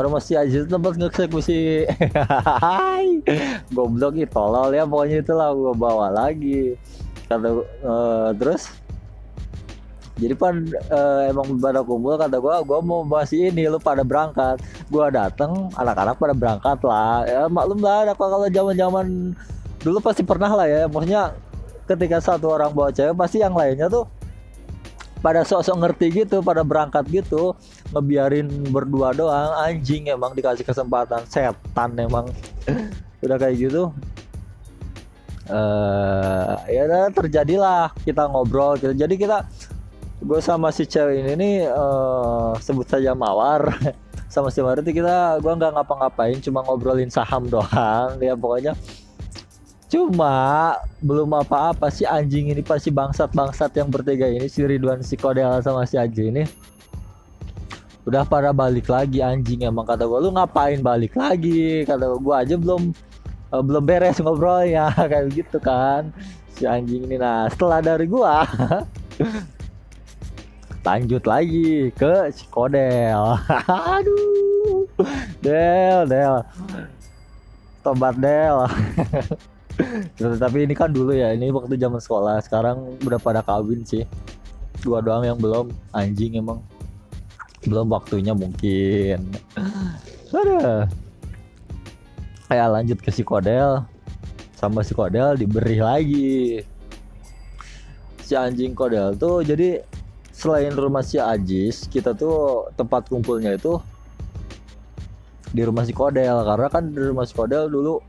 rumah 0.01 0.21
si 0.21 0.33
Aziz 0.33 0.65
tempat 0.65 0.97
ngeksekusi 0.97 1.85
goblok 3.75 4.17
itu 4.17 4.27
tolol 4.33 4.73
ya 4.73 4.83
pokoknya 4.83 5.21
itulah 5.21 5.53
gue 5.53 5.73
bawa 5.77 6.07
lagi. 6.09 6.75
Kata 7.29 7.63
uh, 7.85 8.29
terus 8.35 8.67
jadi 10.21 10.37
pan 10.37 10.69
uh, 10.93 11.21
emang 11.25 11.57
pada 11.57 11.81
kumpul 11.81 12.13
kata 12.13 12.37
gue 12.37 12.55
gue 12.69 12.79
mau 12.85 13.01
bahas 13.01 13.33
ini 13.33 13.65
lu 13.65 13.81
pada 13.81 14.05
berangkat. 14.05 14.61
Gue 14.93 15.01
dateng 15.09 15.73
anak-anak 15.73 16.21
pada 16.21 16.33
berangkat 16.37 16.77
lah. 16.85 17.25
Ya 17.25 17.41
maklum 17.49 17.81
lah 17.81 18.13
kalau 18.13 18.45
zaman 18.45 18.77
zaman 18.77 19.05
dulu 19.81 19.97
pasti 19.97 20.21
pernah 20.21 20.53
lah 20.53 20.69
ya. 20.69 20.85
Maksudnya 20.85 21.33
ketika 21.89 22.21
satu 22.21 22.53
orang 22.53 22.69
bawa 22.69 22.93
cewek 22.93 23.17
pasti 23.17 23.41
yang 23.41 23.57
lainnya 23.57 23.89
tuh 23.89 24.05
pada 25.25 25.41
sok-sok 25.41 25.77
ngerti 25.81 26.25
gitu 26.25 26.45
pada 26.45 26.61
berangkat 26.61 27.09
gitu 27.09 27.57
ngebiarin 27.89 28.45
berdua 28.69 29.17
doang. 29.17 29.57
Anjing 29.57 30.05
emang 30.13 30.37
dikasih 30.37 30.61
kesempatan. 30.61 31.25
Setan 31.25 31.97
emang. 31.97 32.29
Udah 33.25 33.41
kayak 33.41 33.57
gitu 33.57 33.89
uh, 35.51 36.55
ya 36.69 37.09
terjadilah 37.11 37.91
kita 38.05 38.25
ngobrol 38.31 38.79
gitu. 38.79 38.93
Jadi 38.95 39.19
kita 39.19 39.45
gue 40.21 40.39
sama 40.39 40.69
si 40.69 40.85
cewek 40.85 41.25
ini 41.25 41.33
nih 41.33 41.55
uh, 41.65 42.53
sebut 42.61 42.85
saja 42.85 43.17
mawar. 43.17 43.73
Sama 44.31 44.47
si 44.47 44.63
mawar 44.63 44.79
itu 44.79 44.95
kita 44.95 45.43
gue 45.43 45.53
nggak 45.59 45.75
ngapa-ngapain 45.75 46.39
cuma 46.39 46.63
ngobrolin 46.63 47.11
saham 47.11 47.49
doang. 47.51 48.15
Ya 48.23 48.31
pokoknya. 48.31 48.77
Cuma 49.91 50.71
belum 51.03 51.35
apa-apa 51.35 51.91
si 51.91 52.07
anjing 52.07 52.47
ini 52.47 52.63
pasti 52.63 52.87
bangsat-bangsat 52.95 53.75
yang 53.75 53.91
bertiga 53.91 54.23
ini 54.31 54.47
si 54.47 54.63
Ridwan 54.63 55.03
si 55.03 55.19
Kodel 55.19 55.59
sama 55.59 55.83
si 55.83 55.99
Aji 55.99 56.31
ini. 56.31 56.47
Udah 58.07 58.23
pada 58.23 58.55
balik 58.55 58.87
lagi 58.87 59.19
anjing 59.19 59.67
emang 59.67 59.83
kata 59.83 60.07
gue 60.07 60.19
lu 60.23 60.31
ngapain 60.31 60.79
balik 60.79 61.11
lagi? 61.19 61.83
Kata 61.83 62.15
gue 62.15 62.35
aja 62.39 62.55
belum 62.55 62.95
uh, 63.51 63.59
belum 63.59 63.83
beres 63.83 64.23
ngobrol 64.23 64.63
ya 64.63 64.95
kayak 65.11 65.27
gitu 65.35 65.59
kan. 65.59 66.15
Si 66.55 66.63
anjing 66.63 67.03
ini 67.03 67.19
nah 67.19 67.51
setelah 67.51 67.83
dari 67.83 68.07
gua 68.07 68.47
lanjut 70.81 71.23
lagi 71.29 71.93
ke 71.93 72.33
si 72.33 72.45
Kodel. 72.49 73.37
Aduh. 73.97 74.89
Del 75.41 76.09
Del. 76.09 76.35
Tobat 77.85 78.17
Del. 78.17 78.65
Tapi 80.41 80.57
ini 80.65 80.73
kan 80.77 80.93
dulu 80.93 81.13
ya 81.13 81.33
ini 81.33 81.53
waktu 81.53 81.77
zaman 81.77 82.01
sekolah. 82.01 82.41
Sekarang 82.41 82.97
udah 83.05 83.19
pada 83.21 83.41
kawin 83.45 83.85
sih. 83.85 84.05
Dua 84.81 85.01
doang 85.01 85.25
yang 85.25 85.37
belum. 85.37 85.69
Anjing 85.93 86.41
emang. 86.41 86.61
Belum 87.61 87.85
waktunya 87.93 88.33
mungkin. 88.33 89.21
Ada 90.33 90.89
kayak 92.49 92.67
lanjut 92.73 92.99
ke 92.99 93.09
si 93.13 93.21
kodel. 93.21 93.85
Sama 94.57 94.81
si 94.81 94.97
kodel 94.97 95.37
diberi 95.37 95.77
lagi. 95.77 96.65
Si 98.25 98.33
anjing 98.33 98.73
kodel 98.73 99.13
tuh 99.17 99.45
jadi 99.45 99.90
selain 100.41 100.73
rumah 100.73 101.05
si 101.05 101.21
Ajis 101.21 101.85
kita 101.85 102.17
tuh 102.17 102.65
tempat 102.73 103.05
kumpulnya 103.05 103.53
itu 103.53 103.77
di 105.53 105.61
rumah 105.61 105.85
si 105.85 105.93
kodel. 105.93 106.41
Karena 106.41 106.67
kan 106.73 106.89
di 106.89 106.97
rumah 106.97 107.29
si 107.29 107.37
kodel 107.37 107.69
dulu 107.69 108.01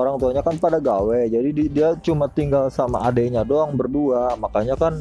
orang 0.00 0.16
tuanya 0.16 0.40
kan 0.40 0.56
pada 0.56 0.80
gawe. 0.80 1.28
Jadi 1.28 1.68
dia 1.68 1.92
cuma 2.00 2.32
tinggal 2.32 2.72
sama 2.72 3.04
adenya 3.04 3.44
doang 3.44 3.76
berdua. 3.76 4.32
Makanya 4.40 4.80
kan 4.80 4.96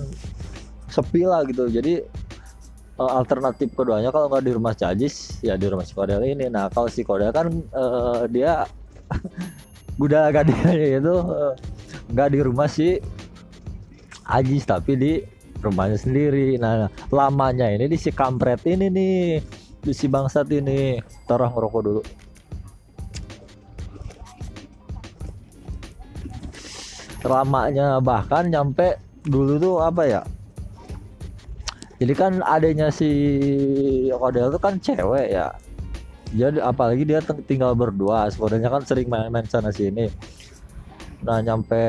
sepi 0.91 1.23
lah 1.23 1.47
gitu. 1.47 1.71
Jadi 1.71 2.03
uh, 2.99 3.11
alternatif 3.15 3.71
keduanya 3.71 4.11
kalau 4.11 4.27
nggak 4.27 4.43
di 4.43 4.51
rumah 4.51 4.75
Cajis 4.75 5.39
ya 5.39 5.55
di 5.55 5.71
rumah 5.71 5.87
si 5.87 5.95
Kodel 5.95 6.19
ini. 6.27 6.51
Nah 6.51 6.67
kalau 6.67 6.91
si 6.91 7.07
Kodel 7.07 7.31
kan 7.31 7.47
uh, 7.71 8.27
dia 8.27 8.67
gudang 9.99 10.35
gadingnya 10.35 10.99
itu 10.99 11.15
nggak 12.11 12.27
uh, 12.27 12.33
di 12.35 12.39
rumah 12.43 12.67
si 12.67 12.99
Ajis 14.27 14.67
tapi 14.67 14.99
di 14.99 15.13
rumahnya 15.63 15.99
sendiri. 15.99 16.57
Nah 16.59 16.89
lamanya 17.13 17.69
ini 17.71 17.85
di 17.91 17.97
si 17.99 18.09
kampret 18.11 18.63
ini 18.67 18.89
nih 18.91 19.15
di 19.83 19.93
si 19.93 20.09
bangsat 20.09 20.49
ini. 20.51 20.99
Taruh 21.29 21.51
ngerokok 21.51 21.81
dulu. 21.83 22.01
Lamanya 27.25 27.97
bahkan 28.01 28.49
nyampe 28.49 29.01
dulu 29.25 29.57
tuh 29.57 29.75
apa 29.81 30.03
ya? 30.05 30.21
Jadi 31.95 32.13
kan 32.13 32.43
adanya 32.43 32.91
si 32.91 33.09
Kodel 34.11 34.51
tuh 34.51 34.61
kan 34.61 34.77
cewek 34.77 35.31
ya. 35.31 35.49
Jadi 36.35 36.59
apalagi 36.59 37.07
dia 37.07 37.23
tinggal 37.47 37.73
berdua. 37.73 38.27
Sebenarnya 38.29 38.67
kan 38.67 38.83
sering 38.83 39.07
main-main 39.07 39.47
sana 39.47 39.71
sini. 39.71 40.11
Nah 41.25 41.41
nyampe 41.41 41.81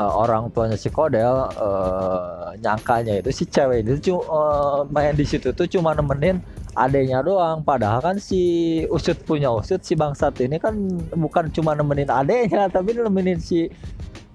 uh, 0.00 0.12
orang 0.16 0.48
tuanya 0.56 0.80
si 0.80 0.88
Kodel 0.88 1.52
uh, 1.60 2.56
nyangkanya 2.56 3.20
itu 3.20 3.30
si 3.36 3.44
cewek 3.44 3.84
itu 3.84 4.16
uh, 4.16 4.88
main 4.88 5.12
di 5.12 5.28
situ 5.28 5.52
tuh 5.52 5.68
cuma 5.68 5.92
nemenin 5.92 6.40
adanya 6.72 7.20
doang. 7.20 7.60
Padahal 7.60 8.00
kan 8.00 8.16
si 8.16 8.40
usut 8.88 9.20
punya 9.28 9.52
usut 9.52 9.84
si 9.84 9.92
bangsat 9.92 10.40
ini 10.40 10.56
kan 10.56 10.74
bukan 11.12 11.52
cuma 11.52 11.76
nemenin 11.76 12.08
adanya 12.08 12.66
tapi 12.74 12.96
nemenin 12.96 13.36
si 13.36 13.68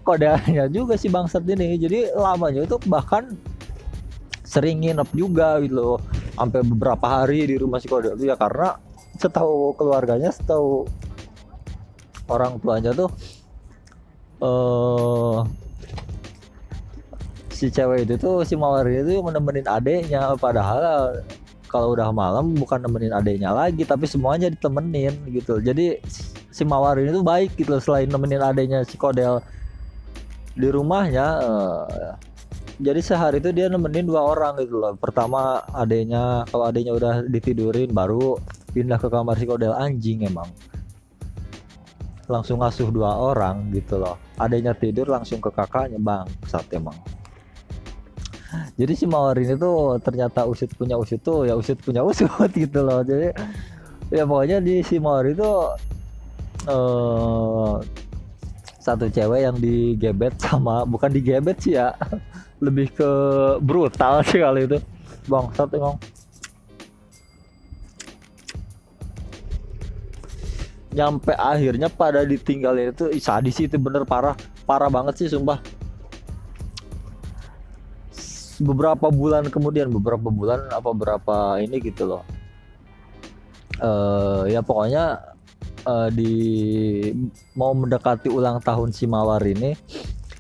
kodenya 0.06 0.70
juga 0.70 0.94
si 0.94 1.10
bangsat 1.10 1.42
ini. 1.50 1.82
Jadi 1.82 2.14
lamanya 2.14 2.62
itu 2.70 2.78
bahkan 2.86 3.34
sering 4.46 4.86
nginep 4.86 5.10
juga 5.18 5.58
gitu 5.66 5.74
loh. 5.74 5.98
Sampai 6.38 6.62
beberapa 6.62 7.06
hari 7.08 7.48
di 7.50 7.56
rumah 7.58 7.82
si 7.82 7.90
kode 7.90 8.14
itu 8.14 8.30
ya 8.30 8.38
karena 8.38 8.78
setahu 9.16 9.72
keluarganya 9.80 10.30
setahu 10.30 10.84
orang 12.28 12.60
tuanya 12.60 12.92
tuh 12.92 13.08
uh, 14.42 15.46
si 17.52 17.72
cewek 17.72 18.04
itu 18.04 18.20
tuh 18.20 18.44
si 18.44 18.60
mawar 18.60 18.84
itu 18.88 19.20
menemenin 19.24 19.68
adeknya. 19.68 20.36
Padahal 20.36 21.16
kalau 21.76 21.92
udah 21.92 22.08
malam 22.16 22.56
bukan 22.56 22.80
nemenin 22.88 23.12
adiknya 23.12 23.52
lagi 23.52 23.84
tapi 23.84 24.08
semuanya 24.08 24.48
ditemenin 24.48 25.12
gitu. 25.28 25.60
Jadi 25.60 26.00
si 26.56 26.64
Mawar 26.64 26.96
ini 26.96 27.12
tuh 27.12 27.20
baik 27.20 27.60
gitu. 27.60 27.76
Selain 27.84 28.08
nemenin 28.08 28.40
adiknya 28.40 28.88
si 28.88 28.96
Kodel 28.96 29.44
di 30.56 30.72
rumahnya 30.72 31.28
uh, 31.44 32.16
jadi 32.80 33.00
sehari 33.04 33.44
itu 33.44 33.52
dia 33.52 33.68
nemenin 33.68 34.08
dua 34.08 34.24
orang 34.24 34.56
gitu 34.64 34.80
loh. 34.80 34.96
Pertama 34.96 35.64
adiknya 35.76 36.48
kalau 36.48 36.72
adiknya 36.72 36.96
udah 36.96 37.14
ditidurin 37.28 37.92
baru 37.92 38.40
pindah 38.72 38.96
ke 38.96 39.12
kamar 39.12 39.36
si 39.36 39.44
Kodel. 39.44 39.76
Anjing 39.76 40.24
emang 40.24 40.48
langsung 42.28 42.62
ngasuh 42.62 42.90
dua 42.90 43.14
orang 43.16 43.70
gitu 43.72 44.02
loh. 44.02 44.18
Adiknya 44.42 44.74
tidur 44.76 45.08
langsung 45.10 45.40
ke 45.40 45.50
kakaknya 45.54 46.02
bang 46.02 46.26
saat 46.50 46.68
emang. 46.74 46.96
Jadi 48.76 48.94
si 48.96 49.06
mawar 49.08 49.36
ini 49.36 49.56
tuh 49.60 50.00
ternyata 50.00 50.48
usut 50.48 50.72
punya 50.76 50.96
usut 50.96 51.20
tuh 51.20 51.44
ya 51.48 51.56
usut 51.56 51.76
punya 51.80 52.02
usut 52.10 52.52
gitu 52.52 52.80
loh. 52.84 53.04
Jadi 53.04 53.32
ya 54.14 54.24
pokoknya 54.24 54.62
di 54.64 54.82
si 54.86 55.00
mawar 55.00 55.28
itu 55.28 55.52
uh, 56.70 57.82
satu 58.80 59.10
cewek 59.10 59.42
yang 59.50 59.58
digebet 59.58 60.38
sama 60.38 60.86
bukan 60.86 61.10
digebet 61.10 61.58
sih 61.58 61.74
ya 61.74 61.96
lebih 62.66 62.94
ke 62.94 63.12
brutal 63.62 64.22
sih 64.24 64.40
kali 64.42 64.70
itu. 64.70 64.78
Bangsat 65.26 65.74
emang 65.74 65.98
nyampe 70.96 71.36
akhirnya 71.36 71.92
pada 71.92 72.24
ditinggalin 72.24 72.96
itu 72.96 73.12
sadis 73.20 73.60
itu 73.60 73.76
bener 73.76 74.08
parah. 74.08 74.34
Parah 74.64 74.88
banget 74.88 75.20
sih 75.20 75.28
sumpah. 75.28 75.60
Beberapa 78.64 79.12
bulan 79.12 79.52
kemudian 79.52 79.92
beberapa 79.92 80.32
bulan 80.32 80.72
apa 80.72 80.96
berapa 80.96 81.60
ini 81.60 81.84
gitu 81.84 82.08
loh. 82.08 82.24
Eh 83.84 84.56
ya 84.56 84.64
pokoknya 84.64 85.36
eh, 85.84 86.10
di 86.16 86.34
mau 87.60 87.76
mendekati 87.76 88.32
ulang 88.32 88.64
tahun 88.64 88.96
si 88.96 89.04
Mawar 89.04 89.44
ini 89.44 89.76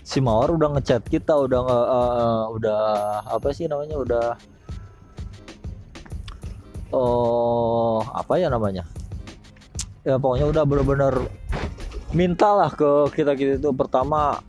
si 0.06 0.24
Mawar 0.24 0.54
udah 0.54 0.80
ngechat 0.80 1.04
kita 1.10 1.36
udah 1.36 1.62
eh, 1.68 1.88
eh, 1.92 2.44
udah 2.56 2.82
apa 3.28 3.52
sih 3.52 3.68
namanya 3.68 3.96
udah 4.00 4.26
oh 6.96 8.00
apa 8.16 8.40
ya 8.40 8.48
namanya 8.48 8.88
ya 10.06 10.16
pokoknya 10.22 10.46
udah 10.54 10.64
bener-bener 10.64 11.14
mintalah 12.14 12.72
ke 12.72 13.12
kita 13.12 13.34
kita 13.36 13.60
itu 13.60 13.70
pertama 13.74 14.40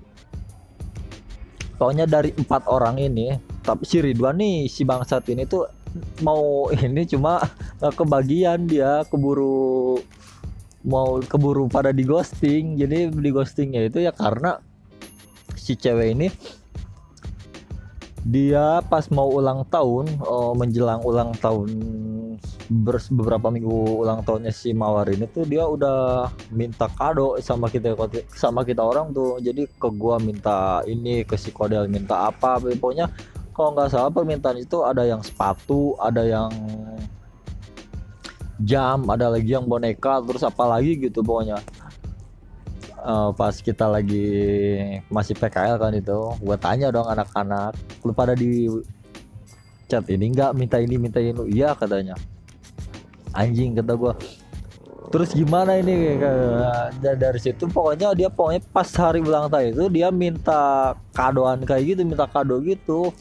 pokoknya 1.80 2.06
dari 2.06 2.30
empat 2.36 2.68
orang 2.68 3.00
ini 3.00 3.34
tapi 3.66 3.82
si 3.82 3.98
Ridwan 3.98 4.38
nih 4.38 4.70
si 4.70 4.86
bangsat 4.86 5.26
ini 5.32 5.42
tuh 5.48 5.66
mau 6.22 6.68
ini 6.86 7.02
cuma 7.08 7.42
kebagian. 7.80 8.68
Dia 8.68 9.04
keburu 9.08 10.00
mau 10.86 11.18
keburu 11.18 11.66
pada 11.66 11.90
di 11.90 12.04
ghosting. 12.06 12.78
Jadi 12.78 13.10
di 13.10 13.30
ghostingnya 13.32 13.88
itu 13.88 14.04
ya 14.04 14.12
karena 14.12 14.60
si 15.56 15.74
cewek 15.74 16.14
ini 16.14 16.28
dia 18.26 18.82
pas 18.90 19.06
mau 19.14 19.30
ulang 19.30 19.62
tahun 19.70 20.18
oh, 20.22 20.50
menjelang 20.58 20.98
ulang 21.06 21.30
tahun 21.38 21.70
beberapa 22.66 23.46
minggu 23.46 24.02
ulang 24.02 24.26
tahunnya 24.26 24.50
si 24.50 24.74
Mawar 24.74 25.06
ini 25.06 25.30
tuh 25.30 25.46
dia 25.46 25.62
udah 25.62 26.26
minta 26.50 26.90
kado 26.90 27.38
sama 27.38 27.70
kita 27.70 27.94
sama 28.34 28.66
kita 28.66 28.82
orang 28.82 29.14
tuh. 29.14 29.38
Jadi 29.38 29.70
ke 29.70 29.88
gua 29.94 30.18
minta 30.18 30.82
ini 30.86 31.22
ke 31.22 31.38
si 31.38 31.54
Kodel 31.54 31.86
minta 31.86 32.26
apa. 32.26 32.58
Pokoknya 32.58 33.06
kalau 33.54 33.70
nggak 33.72 33.90
salah 33.94 34.10
permintaan 34.10 34.58
itu 34.58 34.82
ada 34.82 35.06
yang 35.06 35.22
sepatu 35.22 35.94
ada 36.02 36.26
yang 36.26 36.50
jam 38.60 39.04
ada 39.12 39.30
lagi 39.30 39.52
yang 39.52 39.68
boneka 39.68 40.24
terus 40.26 40.42
apa 40.42 40.66
lagi 40.66 40.98
gitu 40.98 41.22
pokoknya. 41.22 41.62
Eh, 43.06 43.30
pas 43.38 43.54
kita 43.54 43.86
lagi 43.86 44.26
masih 45.06 45.38
PKL 45.38 45.78
kan 45.78 45.94
itu 45.94 46.18
gua 46.42 46.58
tanya 46.58 46.90
dong 46.90 47.06
anak-anak 47.06 47.78
lu 48.02 48.10
pada 48.10 48.34
di 48.34 48.66
chat 49.86 50.02
ini 50.10 50.34
nggak? 50.34 50.50
Minta 50.58 50.82
ini 50.82 50.98
minta 50.98 51.22
ini. 51.22 51.30
Iya 51.54 51.78
katanya 51.78 52.18
anjing 53.36 53.76
kata 53.76 53.92
gua. 53.94 54.16
Terus 55.06 55.30
gimana 55.32 55.78
ini 55.78 56.18
Da- 56.98 57.18
dari 57.18 57.38
situ 57.38 57.70
pokoknya 57.70 58.10
dia 58.16 58.26
pokoknya 58.26 58.60
pas 58.74 58.90
hari 58.98 59.22
ulang 59.22 59.46
tahun 59.46 59.72
itu 59.78 59.84
dia 59.92 60.10
minta 60.10 60.92
kadoan 61.14 61.62
kayak 61.62 61.94
gitu 61.94 62.00
minta 62.02 62.26
kado 62.26 62.58
gitu. 62.64 63.14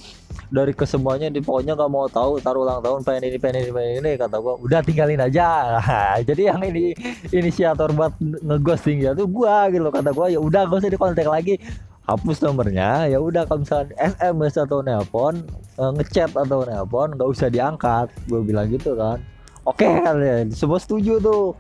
Dari 0.50 0.74
kesemuanya 0.74 1.30
di 1.30 1.42
pokoknya 1.42 1.74
nggak 1.78 1.92
mau 1.92 2.06
tahu 2.10 2.42
taruh 2.42 2.66
ulang 2.66 2.82
tahun 2.82 3.02
pengen 3.06 3.34
ini 3.34 3.38
pengen 3.38 3.58
ini 3.66 3.72
pengen 3.72 3.94
ini 4.02 4.12
kata 4.18 4.38
gua. 4.42 4.58
Udah 4.58 4.82
tinggalin 4.82 5.22
aja. 5.22 5.78
Jadi 6.28 6.42
yang 6.50 6.62
ini 6.66 6.98
inisiator 7.30 7.94
buat 7.94 8.14
ngeghosting 8.22 9.06
ya 9.06 9.12
tuh 9.14 9.30
gua 9.30 9.70
gitu. 9.70 9.86
Kata 9.90 10.10
gua 10.10 10.28
ya 10.30 10.42
udah 10.42 10.66
gak 10.66 10.82
usah 10.82 10.92
dikontak 10.92 11.30
lagi. 11.30 11.62
Hapus 12.06 12.38
nomornya. 12.46 13.10
Ya 13.10 13.18
udah 13.18 13.50
kalau 13.50 13.66
misalnya 13.66 13.94
SMS 13.98 14.62
atau 14.62 14.86
nelpon 14.86 15.42
eh, 15.82 15.92
ngechat 16.02 16.38
atau 16.38 16.62
nelpon 16.62 17.18
nggak 17.18 17.30
usah 17.30 17.50
diangkat. 17.50 18.14
Gue 18.30 18.46
bilang 18.46 18.70
gitu 18.70 18.94
kan 18.94 19.18
oke 19.66 19.90
ya 20.22 20.46
semua 20.54 20.80
setuju 20.80 21.18
tuh 21.20 21.58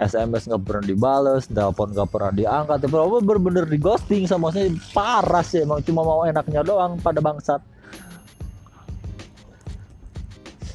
SMS 0.00 0.48
nggak 0.48 0.64
pernah 0.64 0.84
dibales, 0.88 1.44
telepon 1.44 1.92
nggak 1.92 2.08
pernah 2.08 2.32
diangkat, 2.32 2.88
tapi 2.88 2.96
apa 2.96 3.20
bener-bener 3.20 3.68
di 3.68 3.76
ghosting 3.76 4.24
sama 4.24 4.48
saya 4.48 4.72
parah 4.96 5.44
sih 5.44 5.60
emang 5.60 5.84
cuma 5.84 6.00
mau 6.00 6.24
enaknya 6.24 6.64
doang 6.64 6.96
pada 7.04 7.20
bangsat. 7.20 7.60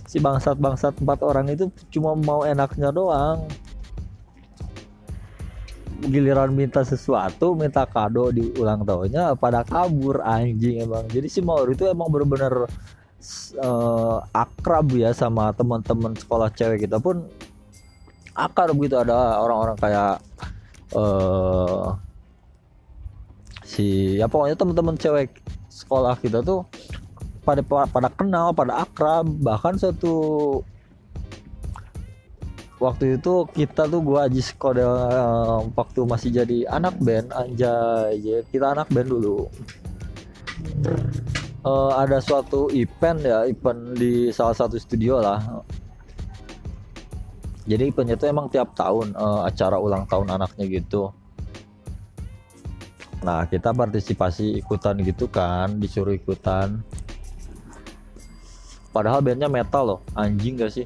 Si 0.06 0.22
bangsat-bangsat 0.22 1.02
empat 1.02 1.26
orang 1.26 1.50
itu 1.50 1.74
cuma 1.90 2.14
mau 2.14 2.46
enaknya 2.46 2.94
doang. 2.94 3.50
Giliran 6.06 6.54
minta 6.54 6.86
sesuatu, 6.86 7.58
minta 7.58 7.82
kado 7.90 8.30
di 8.30 8.54
ulang 8.62 8.86
tahunnya 8.86 9.34
pada 9.42 9.66
kabur 9.66 10.22
anjing 10.22 10.86
emang. 10.86 11.10
Jadi 11.10 11.26
si 11.34 11.42
Maur 11.42 11.66
itu 11.74 11.90
emang 11.90 12.14
bener-bener 12.14 12.70
eh, 13.58 14.18
akrab 14.34 14.88
ya 14.94 15.12
sama 15.16 15.52
teman-teman 15.56 16.14
sekolah 16.16 16.50
cewek 16.54 16.86
kita 16.86 16.98
pun 17.02 17.26
akrab 18.36 18.76
gitu. 18.82 18.96
Ada 19.00 19.42
orang-orang 19.42 19.78
kayak 19.80 20.16
eh 20.96 21.88
si 23.66 24.16
ya 24.22 24.30
pokoknya 24.30 24.56
teman-teman 24.56 24.96
cewek 24.96 25.42
sekolah 25.68 26.16
kita 26.22 26.40
tuh 26.46 26.64
pada 27.44 27.62
pada 27.66 28.10
kenal 28.14 28.54
pada 28.54 28.86
akrab. 28.86 29.26
Bahkan 29.26 29.82
suatu 29.82 30.16
waktu 32.76 33.18
itu 33.18 33.48
kita 33.56 33.88
tuh 33.88 34.02
gua 34.04 34.28
aja 34.28 34.42
kode 34.60 34.84
eh, 34.84 35.60
waktu 35.74 36.00
masih 36.06 36.30
jadi 36.44 36.70
anak 36.70 36.96
band 37.02 37.34
anjay. 37.34 38.20
Ya, 38.22 38.40
kita 38.52 38.76
anak 38.76 38.88
band 38.94 39.10
dulu 39.10 39.50
Eh, 41.66 41.92
ada 41.98 42.22
suatu 42.22 42.70
event 42.70 43.18
ya 43.26 43.50
event 43.50 43.98
di 43.98 44.30
salah 44.30 44.54
satu 44.54 44.78
studio 44.78 45.18
lah. 45.18 45.42
Jadi 47.66 47.90
eventnya 47.90 48.14
tuh 48.14 48.30
emang 48.30 48.54
tiap 48.54 48.78
tahun 48.78 49.18
eh, 49.18 49.42
acara 49.50 49.82
ulang 49.82 50.06
tahun 50.06 50.30
anaknya 50.38 50.70
gitu. 50.70 51.10
Nah 53.26 53.50
kita 53.50 53.74
partisipasi 53.74 54.62
ikutan 54.62 55.02
gitu 55.02 55.26
kan 55.26 55.82
disuruh 55.82 56.14
ikutan. 56.14 56.86
Padahal 58.94 59.26
bandnya 59.26 59.50
metal 59.50 59.84
loh 59.90 60.00
anjing 60.14 60.62
gak 60.62 60.70
sih? 60.70 60.86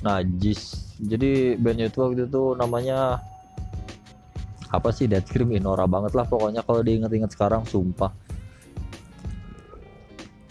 Najis 0.00 0.88
jadi 1.04 1.60
bandnya 1.60 1.92
itu 1.92 2.00
waktu 2.00 2.24
itu 2.24 2.56
namanya 2.56 3.20
apa 4.72 4.88
sih 4.88 5.04
Dead 5.04 5.22
Scream 5.22 5.52
Inora 5.52 5.84
banget 5.84 6.16
lah 6.16 6.24
pokoknya 6.24 6.64
kalau 6.64 6.80
diinget-inget 6.80 7.30
sekarang 7.36 7.62
sumpah 7.68 8.10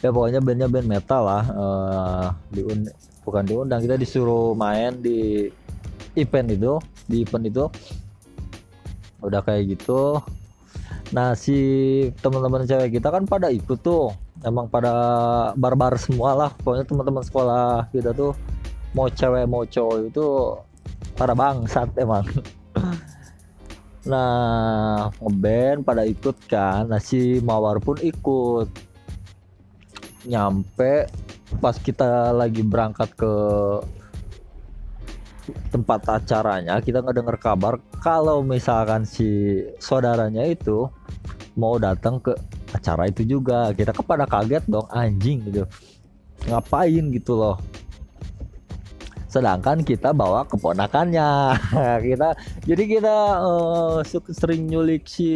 ya 0.05 0.09
pokoknya 0.13 0.39
bandnya 0.43 0.67
band 0.69 0.87
metal 0.87 1.21
lah 1.25 1.43
eh, 1.45 2.27
diun 2.53 2.85
bukan 3.27 3.43
diundang 3.43 3.83
kita 3.83 3.99
disuruh 3.99 4.55
main 4.55 4.95
di 5.03 5.51
event 6.17 6.49
itu 6.49 6.73
di 7.05 7.23
event 7.23 7.45
itu. 7.45 7.65
Udah 9.21 9.41
kayak 9.45 9.77
gitu. 9.77 10.19
Nah 11.13 11.37
si 11.37 11.57
teman-teman 12.19 12.67
cewek 12.67 12.99
kita 12.99 13.13
kan 13.13 13.23
pada 13.29 13.53
ikut 13.53 13.79
tuh. 13.79 14.11
Emang 14.45 14.69
pada 14.69 14.93
barbar 15.57 15.97
semua 15.97 16.33
lah. 16.37 16.51
Pokoknya 16.61 16.85
teman-teman 16.85 17.23
sekolah 17.25 17.89
kita 17.93 18.13
tuh 18.13 18.33
mau 18.93 19.07
cewek 19.09 19.45
mau 19.45 19.63
cowok 19.63 19.97
itu 20.09 20.27
pada 21.17 21.33
bangsat 21.37 21.89
emang. 21.97 22.25
Nah 24.07 25.11
ngeband 25.19 25.83
pada 25.83 26.07
ikut 26.07 26.37
kan. 26.47 26.87
Nah 26.87 27.01
si 27.01 27.43
mawar 27.43 27.83
pun 27.83 27.99
ikut 27.99 28.69
nyampe 30.27 31.07
pas 31.63 31.75
kita 31.79 32.35
lagi 32.35 32.59
berangkat 32.59 33.07
ke 33.15 33.33
tempat 35.71 36.03
acaranya 36.11 36.83
kita 36.83 36.99
ngedenger 36.99 37.39
kabar 37.39 37.79
kalau 38.03 38.43
misalkan 38.43 39.07
si 39.07 39.63
saudaranya 39.79 40.43
itu 40.43 40.91
mau 41.57 41.81
datang 41.81 42.21
ke 42.21 42.37
acara 42.71 43.09
itu 43.09 43.25
juga. 43.25 43.73
Kita 43.73 43.91
kepada 43.91 44.29
kaget 44.29 44.63
dong 44.69 44.85
anjing 44.93 45.41
gitu. 45.49 45.63
Ngapain 46.45 47.03
gitu 47.11 47.33
loh? 47.33 47.57
Sedangkan 49.27 49.81
kita 49.83 50.13
bawa 50.15 50.47
keponakannya. 50.47 51.57
Kita 52.07 52.29
jadi 52.63 52.83
kita 52.87 53.17
suka 54.07 54.31
sering 54.31 54.71
nyulik 54.71 55.03
si 55.03 55.29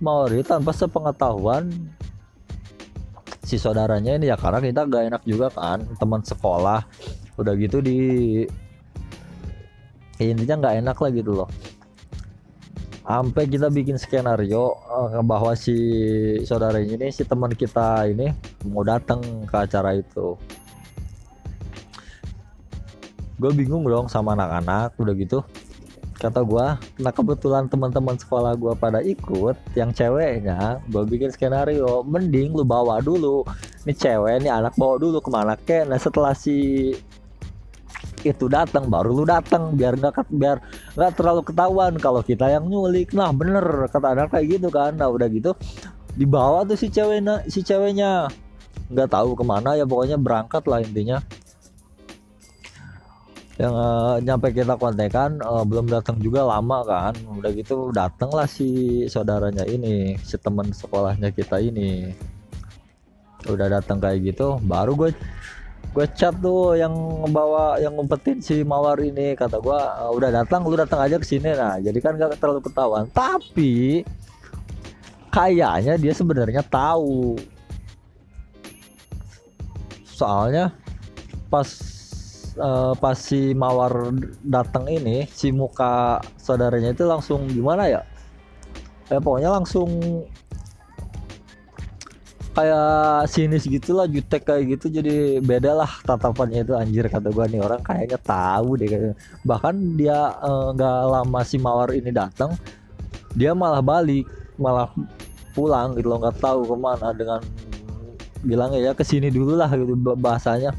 Maori 0.00 0.40
tanpa 0.40 0.72
sepengetahuan 0.72 1.68
si 3.46 3.62
saudaranya 3.62 4.18
ini 4.18 4.26
ya 4.26 4.34
karena 4.34 4.58
kita 4.58 4.82
gak 4.90 5.04
enak 5.06 5.22
juga 5.22 5.46
kan 5.54 5.86
teman 6.02 6.18
sekolah 6.26 6.82
udah 7.38 7.54
gitu 7.54 7.78
di 7.78 7.98
intinya 10.18 10.66
nggak 10.66 10.76
enak 10.82 10.96
lah 10.98 11.10
gitu 11.14 11.32
loh. 11.44 11.50
Sampai 13.06 13.46
kita 13.46 13.70
bikin 13.70 14.00
skenario 14.02 14.74
eh, 14.74 15.22
bahwa 15.22 15.54
si 15.54 15.76
saudaranya 16.42 16.98
ini 16.98 17.14
si 17.14 17.22
teman 17.22 17.54
kita 17.54 18.10
ini 18.10 18.34
mau 18.66 18.82
datang 18.82 19.22
ke 19.46 19.54
acara 19.54 19.94
itu. 19.94 20.34
Gue 23.36 23.52
bingung 23.52 23.86
dong 23.86 24.10
sama 24.10 24.34
anak-anak 24.34 24.96
udah 24.98 25.14
gitu 25.14 25.38
kata 26.16 26.40
gua 26.40 26.80
nah 26.96 27.12
kebetulan 27.12 27.68
teman-teman 27.68 28.16
sekolah 28.16 28.56
gua 28.56 28.72
pada 28.72 29.04
ikut 29.04 29.56
yang 29.76 29.92
ceweknya 29.92 30.80
gua 30.88 31.04
bikin 31.04 31.28
skenario 31.28 32.00
mending 32.02 32.56
lu 32.56 32.64
bawa 32.64 33.04
dulu. 33.04 33.44
Ini 33.86 33.94
cewek 33.94 34.42
ini 34.42 34.50
anak 34.50 34.74
bawa 34.74 34.98
dulu 34.98 35.22
ke 35.22 35.30
mana 35.30 35.54
ke 35.54 35.86
nah 35.86 36.00
setelah 36.00 36.34
si 36.34 36.90
itu 38.26 38.50
datang 38.50 38.90
baru 38.90 39.22
lu 39.22 39.24
datang 39.28 39.78
biar 39.78 39.94
nggak 39.94 40.26
biar 40.34 40.58
nggak 40.98 41.12
terlalu 41.14 41.42
ketahuan 41.46 41.94
kalau 42.00 42.24
kita 42.24 42.50
yang 42.50 42.66
nyulik. 42.66 43.14
Nah 43.14 43.30
bener 43.30 43.86
kata 43.86 44.16
anak 44.16 44.34
kayak 44.34 44.58
gitu 44.58 44.68
kan. 44.72 44.98
Nah 44.98 45.06
udah 45.06 45.30
gitu 45.30 45.54
dibawa 46.16 46.66
tuh 46.66 46.74
si 46.74 46.90
ceweknya 46.90 47.46
si 47.46 47.62
ceweknya. 47.62 48.26
Nggak 48.90 49.14
tahu 49.14 49.38
ke 49.38 49.44
mana 49.46 49.78
ya 49.78 49.86
pokoknya 49.86 50.18
berangkat 50.18 50.66
lah 50.66 50.82
intinya 50.82 51.22
yang 53.56 53.72
uh, 53.72 54.20
nyampe 54.20 54.52
kita 54.52 54.76
kontekan 54.76 55.40
uh, 55.40 55.64
belum 55.64 55.88
datang 55.88 56.20
juga 56.20 56.44
lama 56.44 56.84
kan. 56.84 57.16
Udah 57.40 57.50
gitu 57.56 57.88
datang 57.88 58.28
lah 58.28 58.44
si 58.44 59.02
saudaranya 59.08 59.64
ini 59.64 60.20
si 60.20 60.36
teman 60.36 60.68
sekolahnya 60.76 61.32
kita 61.32 61.56
ini. 61.64 62.12
Udah 63.48 63.80
datang 63.80 63.96
kayak 63.96 64.34
gitu 64.34 64.60
baru 64.60 64.92
gue 64.92 65.10
gue 65.96 66.06
chat 66.12 66.36
tuh 66.44 66.76
yang 66.76 66.92
bawa 67.32 67.80
yang 67.80 67.96
ngumpetin 67.96 68.44
si 68.44 68.60
mawar 68.60 69.00
ini. 69.00 69.32
Kata 69.32 69.56
gue 69.56 69.78
uh, 69.80 70.12
udah 70.12 70.28
datang 70.44 70.60
lu 70.68 70.76
datang 70.76 71.00
aja 71.00 71.16
ke 71.16 71.24
sini. 71.24 71.56
Nah 71.56 71.80
jadi 71.80 71.96
kan 72.04 72.20
gak 72.20 72.36
terlalu 72.36 72.60
ketahuan. 72.60 73.08
Tapi 73.08 74.04
kayaknya 75.32 75.96
dia 75.96 76.12
sebenarnya 76.12 76.60
tahu. 76.60 77.40
Soalnya 80.04 80.76
pas 81.48 81.95
uh, 82.58 82.92
pas 82.96 83.16
si 83.16 83.52
Mawar 83.52 84.12
datang 84.44 84.88
ini 84.88 85.28
si 85.30 85.52
muka 85.52 86.20
saudaranya 86.40 86.92
itu 86.92 87.04
langsung 87.04 87.46
gimana 87.48 87.88
ya? 87.88 88.02
Ya 89.06 89.22
pokoknya 89.22 89.54
langsung 89.54 89.88
kayak 92.56 93.28
sinis 93.28 93.68
gitulah 93.68 94.08
jutek 94.08 94.48
kayak 94.48 94.76
gitu. 94.76 94.88
Jadi 95.00 95.44
beda 95.44 95.76
lah 95.76 95.90
tatapannya 96.02 96.64
itu 96.64 96.72
anjir 96.74 97.06
kata 97.06 97.30
gua. 97.30 97.46
Nih 97.46 97.62
orang 97.62 97.84
kayaknya 97.84 98.18
tahu 98.18 98.80
deh 98.80 99.12
bahkan 99.44 99.76
dia 99.94 100.32
eh, 100.42 100.68
nggak 100.74 100.98
uh, 101.06 101.08
lama 101.20 101.40
si 101.46 101.56
mawar 101.60 101.92
ini 101.92 102.10
datang 102.10 102.56
dia 103.36 103.52
malah 103.52 103.84
balik 103.84 104.26
malah 104.56 104.90
pulang 105.52 105.94
gitu 105.94 106.08
loh. 106.10 106.18
Nggak 106.18 106.40
tahu 106.40 106.60
ke 106.66 106.76
mana 106.76 107.08
dengan 107.14 107.40
bilangnya 108.46 108.78
ya 108.78 108.92
ke 108.94 109.02
sini 109.02 109.32
dulu 109.32 109.58
lah 109.58 109.70
gitu 109.72 109.96
bahasanya 110.18 110.70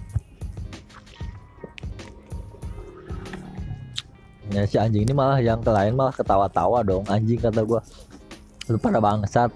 ya 4.57 4.65
si 4.65 4.81
anjing 4.81 5.05
ini 5.05 5.13
malah 5.13 5.37
yang 5.37 5.61
lain 5.61 5.93
malah 5.93 6.09
ketawa-tawa 6.09 6.81
dong 6.81 7.05
anjing 7.05 7.37
kata 7.37 7.61
gue 7.61 7.77
lu 8.73 8.77
pada 8.81 8.97
bangsat. 8.97 9.53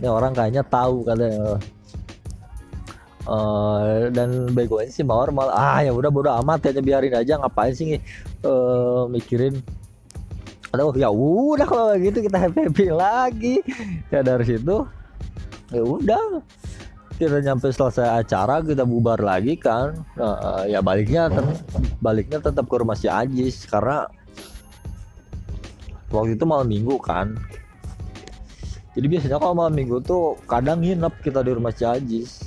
Ini 0.00 0.08
orang 0.08 0.32
kayaknya 0.32 0.64
tahu 0.64 1.04
katanya 1.04 1.58
uh, 3.28 4.08
dan 4.08 4.48
begonya 4.56 4.88
sih 4.88 5.04
mawar 5.04 5.28
malah 5.28 5.54
ah 5.54 5.78
ya 5.84 5.92
udah 5.92 6.08
bodo 6.08 6.32
amat 6.40 6.72
ya 6.72 6.80
biarin 6.80 7.12
aja 7.12 7.36
ngapain 7.36 7.76
sih 7.76 8.00
uh, 8.48 9.04
mikirin. 9.12 9.60
Aduh 10.72 10.96
ya 10.96 11.12
udah 11.12 11.66
kalau 11.68 11.92
gitu 12.00 12.24
kita 12.24 12.48
happy 12.48 12.70
happy 12.70 12.86
lagi. 12.88 13.56
Ya 14.08 14.24
dari 14.24 14.44
situ 14.48 14.86
ya 15.68 15.82
udah 15.84 16.40
kita 17.18 17.42
nyampe 17.42 17.66
selesai 17.74 18.22
acara 18.22 18.62
kita 18.62 18.86
bubar 18.86 19.18
lagi 19.18 19.58
kan. 19.58 20.06
Uh, 20.14 20.62
ya 20.70 20.78
baliknya 20.78 21.26
ter 21.26 21.42
baliknya 21.98 22.38
tetap 22.38 22.70
ke 22.70 22.76
rumah 22.78 22.94
si 22.94 23.10
Ajis 23.10 23.66
karena 23.66 24.06
waktu 26.14 26.38
itu 26.38 26.46
malam 26.46 26.70
minggu 26.70 26.94
kan. 27.02 27.34
Jadi 28.94 29.06
biasanya 29.10 29.42
kalau 29.42 29.54
malam 29.58 29.74
minggu 29.74 29.98
tuh 30.06 30.38
kadang 30.46 30.78
nginep 30.78 31.14
kita 31.26 31.42
di 31.42 31.50
rumah 31.50 31.74
si 31.74 31.82
Ajis. 31.82 32.38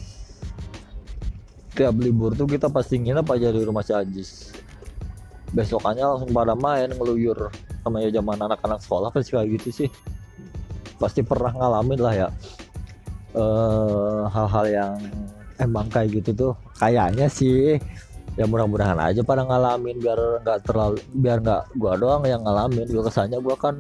Tiap 1.76 1.96
libur 2.00 2.32
tuh 2.36 2.48
kita 2.48 2.72
pasti 2.72 2.96
nginep 2.96 3.28
aja 3.28 3.52
di 3.52 3.62
rumah 3.68 3.84
si 3.84 3.92
Ajis. 3.92 4.56
Besokannya 5.52 6.16
langsung 6.16 6.32
pada 6.32 6.56
main 6.56 6.88
ngeluyur. 6.96 7.52
Sama 7.84 8.00
ya 8.08 8.24
zaman 8.24 8.40
anak-anak 8.40 8.80
sekolah 8.80 9.12
pasti 9.12 9.36
kayak 9.36 9.48
gitu 9.60 9.84
sih. 9.84 9.90
Pasti 10.96 11.28
pernah 11.28 11.52
ngalamin 11.52 12.00
lah 12.00 12.16
ya 12.16 12.30
hal-hal 14.28 14.66
uh, 14.68 14.72
yang 14.72 14.96
emang 15.62 15.88
kayak 15.88 16.22
gitu 16.22 16.32
tuh 16.34 16.54
kayaknya 16.80 17.32
sih. 17.32 17.80
Ya 18.40 18.48
mudah-mudahan 18.48 18.96
aja 18.96 19.28
pada 19.28 19.44
ngalamin 19.44 20.00
biar 20.00 20.40
nggak 20.40 20.64
terlalu 20.64 21.04
biar 21.20 21.44
nggak 21.44 21.76
gua 21.76 22.00
doang 22.00 22.24
yang 22.24 22.40
ngalamin. 22.44 22.88
Gua 22.88 23.04
kesannya 23.12 23.44
gua 23.44 23.60
kan 23.60 23.76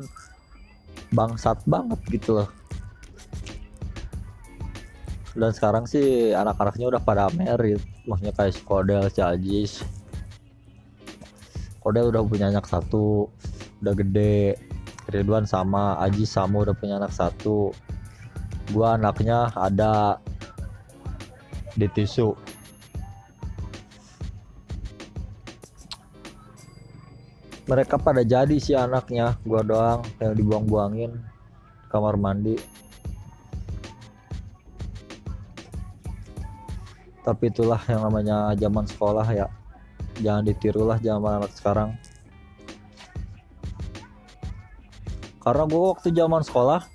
bangsat 1.15 1.59
banget 1.63 1.99
gitu 2.11 2.43
loh. 2.43 2.49
Dan 5.31 5.55
sekarang 5.55 5.87
sih 5.87 6.35
anak-anaknya 6.35 6.91
udah 6.91 7.01
pada 7.01 7.31
merit. 7.31 7.79
Maksudnya 8.03 8.35
kayak 8.35 8.51
si 8.51 8.61
Kodel, 8.67 9.07
Kodel 11.79 12.05
udah 12.11 12.21
punya 12.27 12.51
anak 12.51 12.67
satu 12.67 13.31
udah 13.79 13.93
gede. 13.95 14.59
Ridwan 15.11 15.43
sama 15.43 15.99
Ajis 15.99 16.31
sama 16.31 16.63
udah 16.63 16.75
punya 16.75 16.99
anak 16.99 17.11
satu 17.11 17.71
gua 18.71 18.95
anaknya 18.95 19.51
ada 19.53 20.17
di 21.75 21.87
tisu. 21.87 22.35
Mereka 27.67 27.95
pada 27.99 28.23
jadi 28.27 28.57
si 28.59 28.75
anaknya. 28.75 29.39
Gua 29.47 29.63
doang 29.63 30.03
yang 30.19 30.35
dibuang-buangin. 30.35 31.11
Kamar 31.87 32.19
mandi. 32.19 32.55
Tapi 37.21 37.53
itulah 37.53 37.79
yang 37.85 38.01
namanya 38.01 38.51
zaman 38.57 38.89
sekolah 38.89 39.27
ya. 39.29 39.47
Jangan 40.19 40.43
ditirulah 40.43 40.97
zaman 40.99 41.43
anak 41.43 41.53
sekarang. 41.53 41.93
Karena 45.41 45.65
gue 45.65 45.81
waktu 45.81 46.13
zaman 46.13 46.45
sekolah 46.45 46.85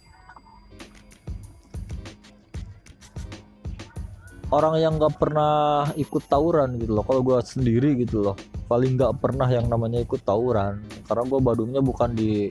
orang 4.56 4.80
yang 4.80 4.96
nggak 4.96 5.20
pernah 5.20 5.84
ikut 6.00 6.24
tawuran 6.32 6.80
gitu 6.80 6.96
loh. 6.96 7.04
Kalau 7.04 7.20
gue 7.20 7.36
sendiri 7.44 7.92
gitu 8.00 8.24
loh 8.24 8.36
paling 8.66 8.96
nggak 8.96 9.20
pernah 9.20 9.44
yang 9.52 9.68
namanya 9.68 10.00
ikut 10.00 10.24
tawuran. 10.24 10.80
Karena 11.04 11.22
gue 11.28 11.40
badungnya 11.44 11.84
bukan 11.84 12.16
di 12.16 12.48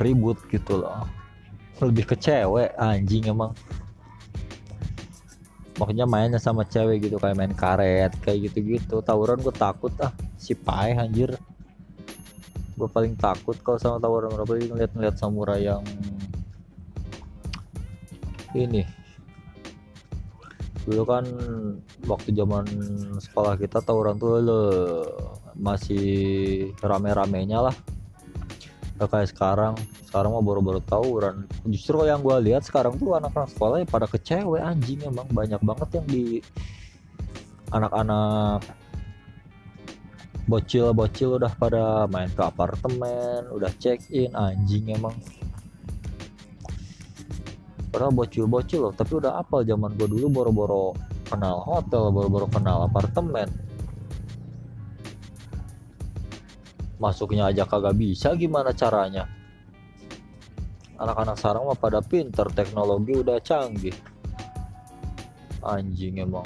ribut 0.00 0.40
gitu 0.48 0.80
loh. 0.80 1.04
Lebih 1.84 2.08
ke 2.08 2.16
cewek 2.16 2.72
anjing 2.80 3.28
emang. 3.28 3.52
Makanya 5.76 6.08
mainnya 6.08 6.40
sama 6.40 6.64
cewek 6.64 7.04
gitu 7.04 7.20
kayak 7.20 7.36
main 7.36 7.52
karet 7.52 8.16
kayak 8.24 8.48
gitu-gitu. 8.48 9.04
Tawuran 9.04 9.44
gue 9.44 9.52
takut 9.52 9.92
ah 10.00 10.16
si 10.40 10.56
pai 10.56 10.96
anjir. 10.96 11.36
Gue 12.80 12.88
paling 12.88 13.12
takut 13.20 13.60
kalau 13.60 13.76
sama 13.76 14.00
tawuran 14.00 14.32
berapa 14.32 14.52
ngeliat-ngeliat 14.56 15.20
samurai 15.20 15.68
yang 15.68 15.84
ini 18.56 18.95
dulu 20.86 21.02
kan 21.02 21.24
waktu 22.06 22.30
zaman 22.30 22.64
sekolah 23.18 23.58
kita 23.58 23.82
tawuran 23.82 24.16
tuh 24.16 24.38
le, 24.38 24.62
masih 25.58 26.06
rame-ramenya 26.78 27.58
lah. 27.58 27.76
Gak 28.96 29.12
kayak 29.12 29.28
sekarang 29.34 29.74
sekarang 30.08 30.32
mah 30.32 30.40
baru-baru 30.46 30.80
tawuran. 30.86 31.44
Justru 31.68 32.06
yang 32.06 32.22
gue 32.22 32.38
lihat 32.46 32.64
sekarang 32.64 32.96
tuh 32.96 33.18
anak-anak 33.18 33.50
sekolah 33.52 33.76
ya 33.82 33.86
pada 33.90 34.06
kecewe 34.08 34.56
anjing 34.62 35.04
emang 35.04 35.28
banyak 35.28 35.60
banget 35.60 35.88
yang 36.00 36.06
di 36.08 36.24
anak-anak 37.74 38.62
bocil-bocil 40.46 41.42
udah 41.42 41.52
pada 41.58 42.06
main 42.06 42.30
ke 42.30 42.38
apartemen 42.38 43.50
udah 43.50 43.70
check 43.82 43.98
in 44.14 44.30
anjing 44.38 44.86
emang 44.94 45.12
padahal 47.96 48.12
bocil-bocil 48.12 48.84
loh 48.84 48.92
tapi 48.92 49.16
udah 49.16 49.40
apal 49.40 49.64
zaman 49.64 49.96
gue 49.96 50.04
dulu 50.04 50.28
boro-boro 50.28 50.92
kenal 51.32 51.64
hotel 51.64 52.12
boro-boro 52.12 52.44
kenal 52.52 52.84
apartemen. 52.84 53.48
Masuknya 57.00 57.48
aja 57.48 57.64
kagak 57.64 57.96
bisa 57.96 58.36
gimana 58.36 58.76
caranya? 58.76 59.24
Anak-anak 61.00 61.40
sekarang 61.40 61.64
mah 61.72 61.78
pada 61.80 62.04
pinter 62.04 62.44
teknologi 62.52 63.16
udah 63.16 63.40
canggih. 63.40 63.96
Anjing 65.64 66.20
emang. 66.20 66.44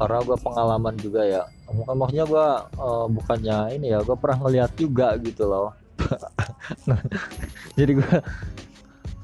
Karena 0.00 0.18
gue 0.24 0.36
pengalaman 0.40 0.96
juga 0.96 1.28
ya. 1.28 1.44
Mungkin 1.68 1.96
maksudnya 2.00 2.24
gue 2.24 2.48
uh, 2.80 3.04
bukannya 3.04 3.76
ini 3.76 3.92
ya 3.92 4.00
gue 4.00 4.16
pernah 4.16 4.48
ngeliat 4.48 4.72
juga 4.80 5.12
gitu 5.20 5.44
loh. 5.44 5.76
Jadi 7.78 7.92
gue 8.00 8.16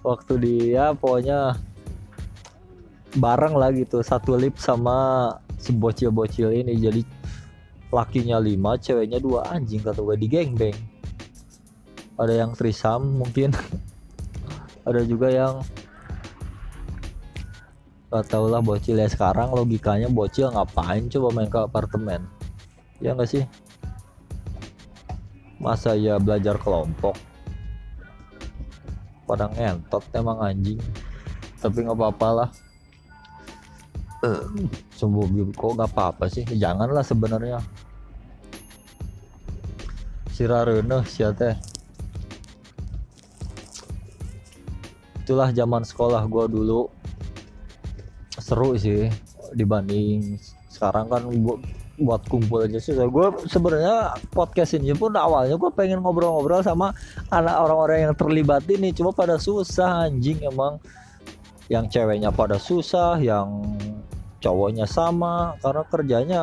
waktu 0.08 0.32
dia 0.40 0.96
pokoknya 0.96 1.60
bareng 3.20 3.54
lah 3.56 3.68
gitu 3.76 4.00
satu 4.00 4.40
lip 4.40 4.56
sama 4.56 5.32
si 5.60 5.76
bocil-bocil 5.76 6.56
ini. 6.56 6.72
Jadi 6.80 7.02
lakinya 7.92 8.40
lima 8.40 8.80
ceweknya 8.80 9.20
dua 9.20 9.52
anjing 9.52 9.84
kata 9.84 10.00
gue 10.00 10.16
di 10.16 10.28
geng 10.28 10.56
beng 10.56 10.76
ada 12.18 12.34
yang 12.34 12.52
trisam 12.56 13.22
mungkin. 13.22 13.54
Ada 14.88 15.04
juga 15.04 15.28
yang 15.28 15.60
gak 18.08 18.24
tau 18.32 18.48
lah 18.48 18.64
bocil 18.64 18.96
ya 18.96 19.04
sekarang 19.04 19.52
logikanya 19.52 20.08
bocil 20.08 20.48
ngapain 20.48 21.12
coba 21.12 21.28
main 21.36 21.52
ke 21.52 21.60
apartemen. 21.60 22.24
Ya 23.04 23.12
nggak 23.12 23.28
sih? 23.28 23.44
Masa 25.60 25.92
ya 25.92 26.16
belajar 26.16 26.56
kelompok 26.56 27.27
pada 29.28 29.52
ngentot 29.52 30.00
emang 30.16 30.40
anjing. 30.40 30.80
Tapi 31.60 31.84
nggak 31.84 31.98
apa-apa 32.00 32.28
lah. 32.32 32.48
Sembuh 34.96 35.52
kok 35.52 35.76
nggak 35.76 35.92
apa-apa 35.92 36.32
sih? 36.32 36.48
Janganlah 36.48 37.04
sebenarnya. 37.04 37.60
Sirarene 40.32 41.02
siate 41.02 41.58
itulah 45.18 45.52
zaman 45.52 45.84
sekolah 45.84 46.24
gua 46.30 46.48
dulu. 46.48 46.88
Seru 48.38 48.78
sih 48.80 49.12
dibanding 49.52 50.40
sekarang 50.72 51.10
kan 51.10 51.26
gua 51.28 51.60
buat 51.98 52.22
kumpul 52.30 52.64
aja 52.64 52.78
sih. 52.78 52.94
Gue 52.94 53.26
sebenarnya 53.50 54.14
podcast 54.30 54.78
ini 54.78 54.94
pun 54.94 55.12
awalnya 55.18 55.58
gue 55.58 55.70
pengen 55.74 56.00
ngobrol-ngobrol 56.00 56.62
sama 56.62 56.94
anak 57.34 57.56
orang-orang 57.58 57.98
yang 58.10 58.14
terlibat 58.14 58.64
ini. 58.70 58.94
Cuma 58.94 59.10
pada 59.10 59.36
susah 59.36 60.06
anjing 60.06 60.38
emang. 60.46 60.78
Yang 61.68 62.00
ceweknya 62.00 62.32
pada 62.32 62.56
susah 62.56 63.20
yang 63.20 63.76
cowoknya 64.40 64.86
sama. 64.88 65.58
Karena 65.60 65.82
kerjanya 65.90 66.42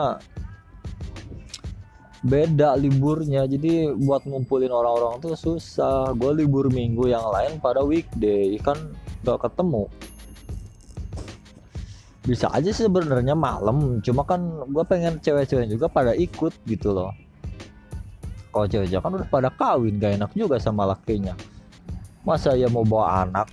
beda 2.21 2.77
liburnya. 2.77 3.47
Jadi 3.47 3.89
buat 3.95 4.27
ngumpulin 4.27 4.69
orang-orang 4.69 5.23
tuh 5.23 5.33
susah. 5.33 6.13
Gue 6.13 6.45
libur 6.45 6.69
minggu 6.69 7.09
yang 7.09 7.25
lain 7.31 7.57
pada 7.63 7.81
weekday. 7.81 8.59
Kan 8.59 8.77
gak 9.25 9.41
ketemu 9.49 9.89
bisa 12.25 12.49
aja 12.49 12.73
sih 12.73 12.89
sebenarnya 12.89 13.37
malam 13.37 14.01
cuma 14.01 14.25
kan 14.25 14.41
gue 14.65 14.83
pengen 14.89 15.21
cewek-cewek 15.21 15.69
juga 15.69 15.85
pada 15.85 16.17
ikut 16.17 16.53
gitu 16.65 16.89
loh. 16.91 17.13
Kalau 18.49 18.65
cewek 18.65 18.89
kan 18.89 19.13
udah 19.13 19.29
pada 19.29 19.49
kawin 19.53 20.01
gak 20.01 20.17
enak 20.17 20.31
juga 20.33 20.57
sama 20.57 20.89
lakinya. 20.89 21.37
Masa 22.25 22.57
ya 22.57 22.65
mau 22.65 22.81
bawa 22.81 23.29
anak? 23.29 23.47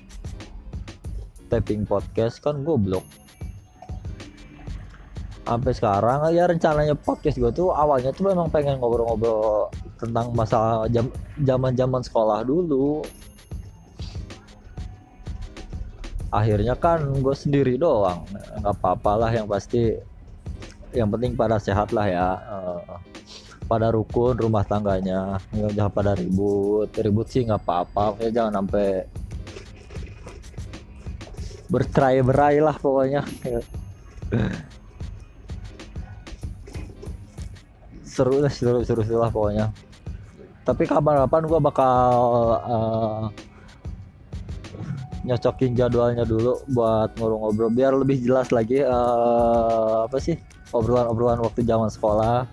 Taping 1.53 1.85
podcast 1.85 2.41
kan 2.41 2.65
goblok. 2.65 3.05
Sampai 5.45 5.75
sekarang 5.77 6.33
ya 6.33 6.49
rencananya 6.49 6.97
podcast 6.97 7.37
gue 7.37 7.53
tuh 7.53 7.75
awalnya 7.75 8.15
tuh 8.15 8.33
memang 8.33 8.49
pengen 8.49 8.81
ngobrol-ngobrol 8.81 9.69
tentang 10.01 10.33
masalah 10.33 10.89
jam 10.89 11.13
zaman 11.45 11.77
zaman 11.77 12.01
sekolah 12.01 12.47
dulu 12.47 13.05
akhirnya 16.33 16.75
kan 16.75 17.05
gue 17.21 17.37
sendiri 17.37 17.77
doang. 17.77 18.25
Nggak 18.59 18.75
apa-apa 18.81 19.29
lah 19.29 19.31
yang 19.31 19.45
pasti 19.45 19.93
yang 20.97 21.13
penting 21.13 21.37
pada 21.37 21.61
sehat 21.61 21.93
lah 21.93 22.09
ya. 22.09 22.29
Uh, 22.49 22.97
pada 23.69 23.95
rukun 23.95 24.37
rumah 24.37 24.67
tangganya 24.67 25.39
jangan 25.53 25.93
pada 25.93 26.13
ribut. 26.17 26.89
Ribut 26.97 27.29
sih 27.29 27.45
nggak 27.45 27.63
apa-apa 27.63 28.17
ya 28.25 28.43
jangan 28.43 28.65
sampai 28.65 29.05
bercerai 31.69 32.25
berai 32.25 32.57
lah 32.65 32.77
pokoknya. 32.81 33.23
Seru 38.13 38.45
lah 38.45 38.53
seru 38.53 38.85
seru, 38.85 39.01
seru 39.09 39.25
lah 39.25 39.33
pokoknya. 39.33 39.73
Tapi 40.69 40.85
kapan-kapan 40.85 41.49
gue 41.49 41.61
bakal 41.65 42.13
uh, 42.61 43.33
nyocokin 45.23 45.79
jadwalnya 45.79 46.27
dulu 46.27 46.67
buat 46.75 47.15
ngobrol-ngobrol 47.15 47.71
biar 47.71 47.95
lebih 47.95 48.27
jelas 48.27 48.51
lagi 48.51 48.83
uh, 48.83 50.11
apa 50.11 50.19
sih 50.19 50.35
obrolan-obrolan 50.75 51.41
waktu 51.45 51.63
zaman 51.63 51.93
sekolah. 51.93 52.49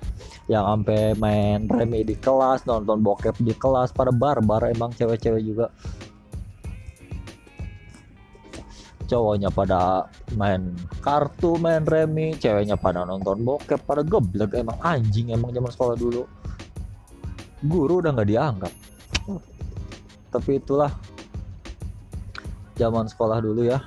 Yang 0.50 0.66
sampai 0.66 1.02
main 1.22 1.70
remi 1.70 2.02
di 2.02 2.18
kelas 2.18 2.66
nonton 2.66 3.06
bokep 3.06 3.38
di 3.38 3.54
kelas 3.54 3.94
pada 3.94 4.10
barbar 4.10 4.66
emang 4.70 4.90
cewek-cewek 4.98 5.42
juga. 5.46 5.70
Cowoknya 9.10 9.50
pada 9.50 10.10
main 10.38 10.74
kartu 11.02 11.58
main 11.58 11.86
remi 11.86 12.34
ceweknya 12.38 12.78
pada 12.78 13.06
nonton 13.06 13.42
bokep 13.42 13.82
pada 13.86 14.02
geblek 14.02 14.54
emang 14.58 14.78
anjing 14.82 15.34
emang 15.34 15.54
zaman 15.54 15.70
sekolah 15.70 15.96
dulu. 15.98 16.26
Guru 17.66 18.02
udah 18.02 18.10
nggak 18.14 18.30
dianggap. 18.30 18.74
Tapi 20.34 20.62
itulah 20.62 20.94
zaman 22.80 23.12
sekolah 23.12 23.44
dulu 23.44 23.68
ya 23.68 23.84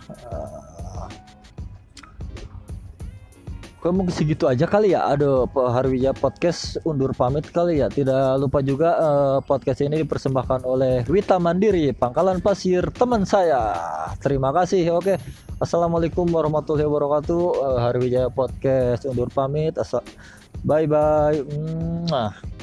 Gue 3.82 3.90
mungkin 3.90 4.14
segitu 4.14 4.46
aja 4.46 4.62
kali 4.62 4.94
ya. 4.94 5.10
Aduh, 5.10 5.50
Harwija 5.50 6.14
Podcast 6.14 6.78
undur 6.86 7.10
pamit 7.18 7.50
kali 7.50 7.82
ya. 7.82 7.90
Tidak 7.90 8.38
lupa 8.38 8.62
juga 8.62 8.94
uh, 8.94 9.38
podcast 9.42 9.82
ini 9.82 10.06
dipersembahkan 10.06 10.62
oleh 10.62 11.02
Wita 11.10 11.42
Mandiri, 11.42 11.90
Pangkalan 11.90 12.38
Pasir, 12.38 12.86
teman 12.94 13.26
saya. 13.26 13.74
Terima 14.22 14.54
kasih. 14.54 14.86
Oke. 14.94 15.18
Assalamualaikum 15.58 16.30
warahmatullahi 16.30 16.86
wabarakatuh. 16.86 17.42
Uh, 17.58 17.78
Harwija 17.82 18.30
Podcast 18.30 19.02
undur 19.02 19.26
pamit. 19.34 19.74
Asa 19.74 19.98
Bye 20.62 20.86
bye. 20.86 21.42
Mwah. 22.06 22.61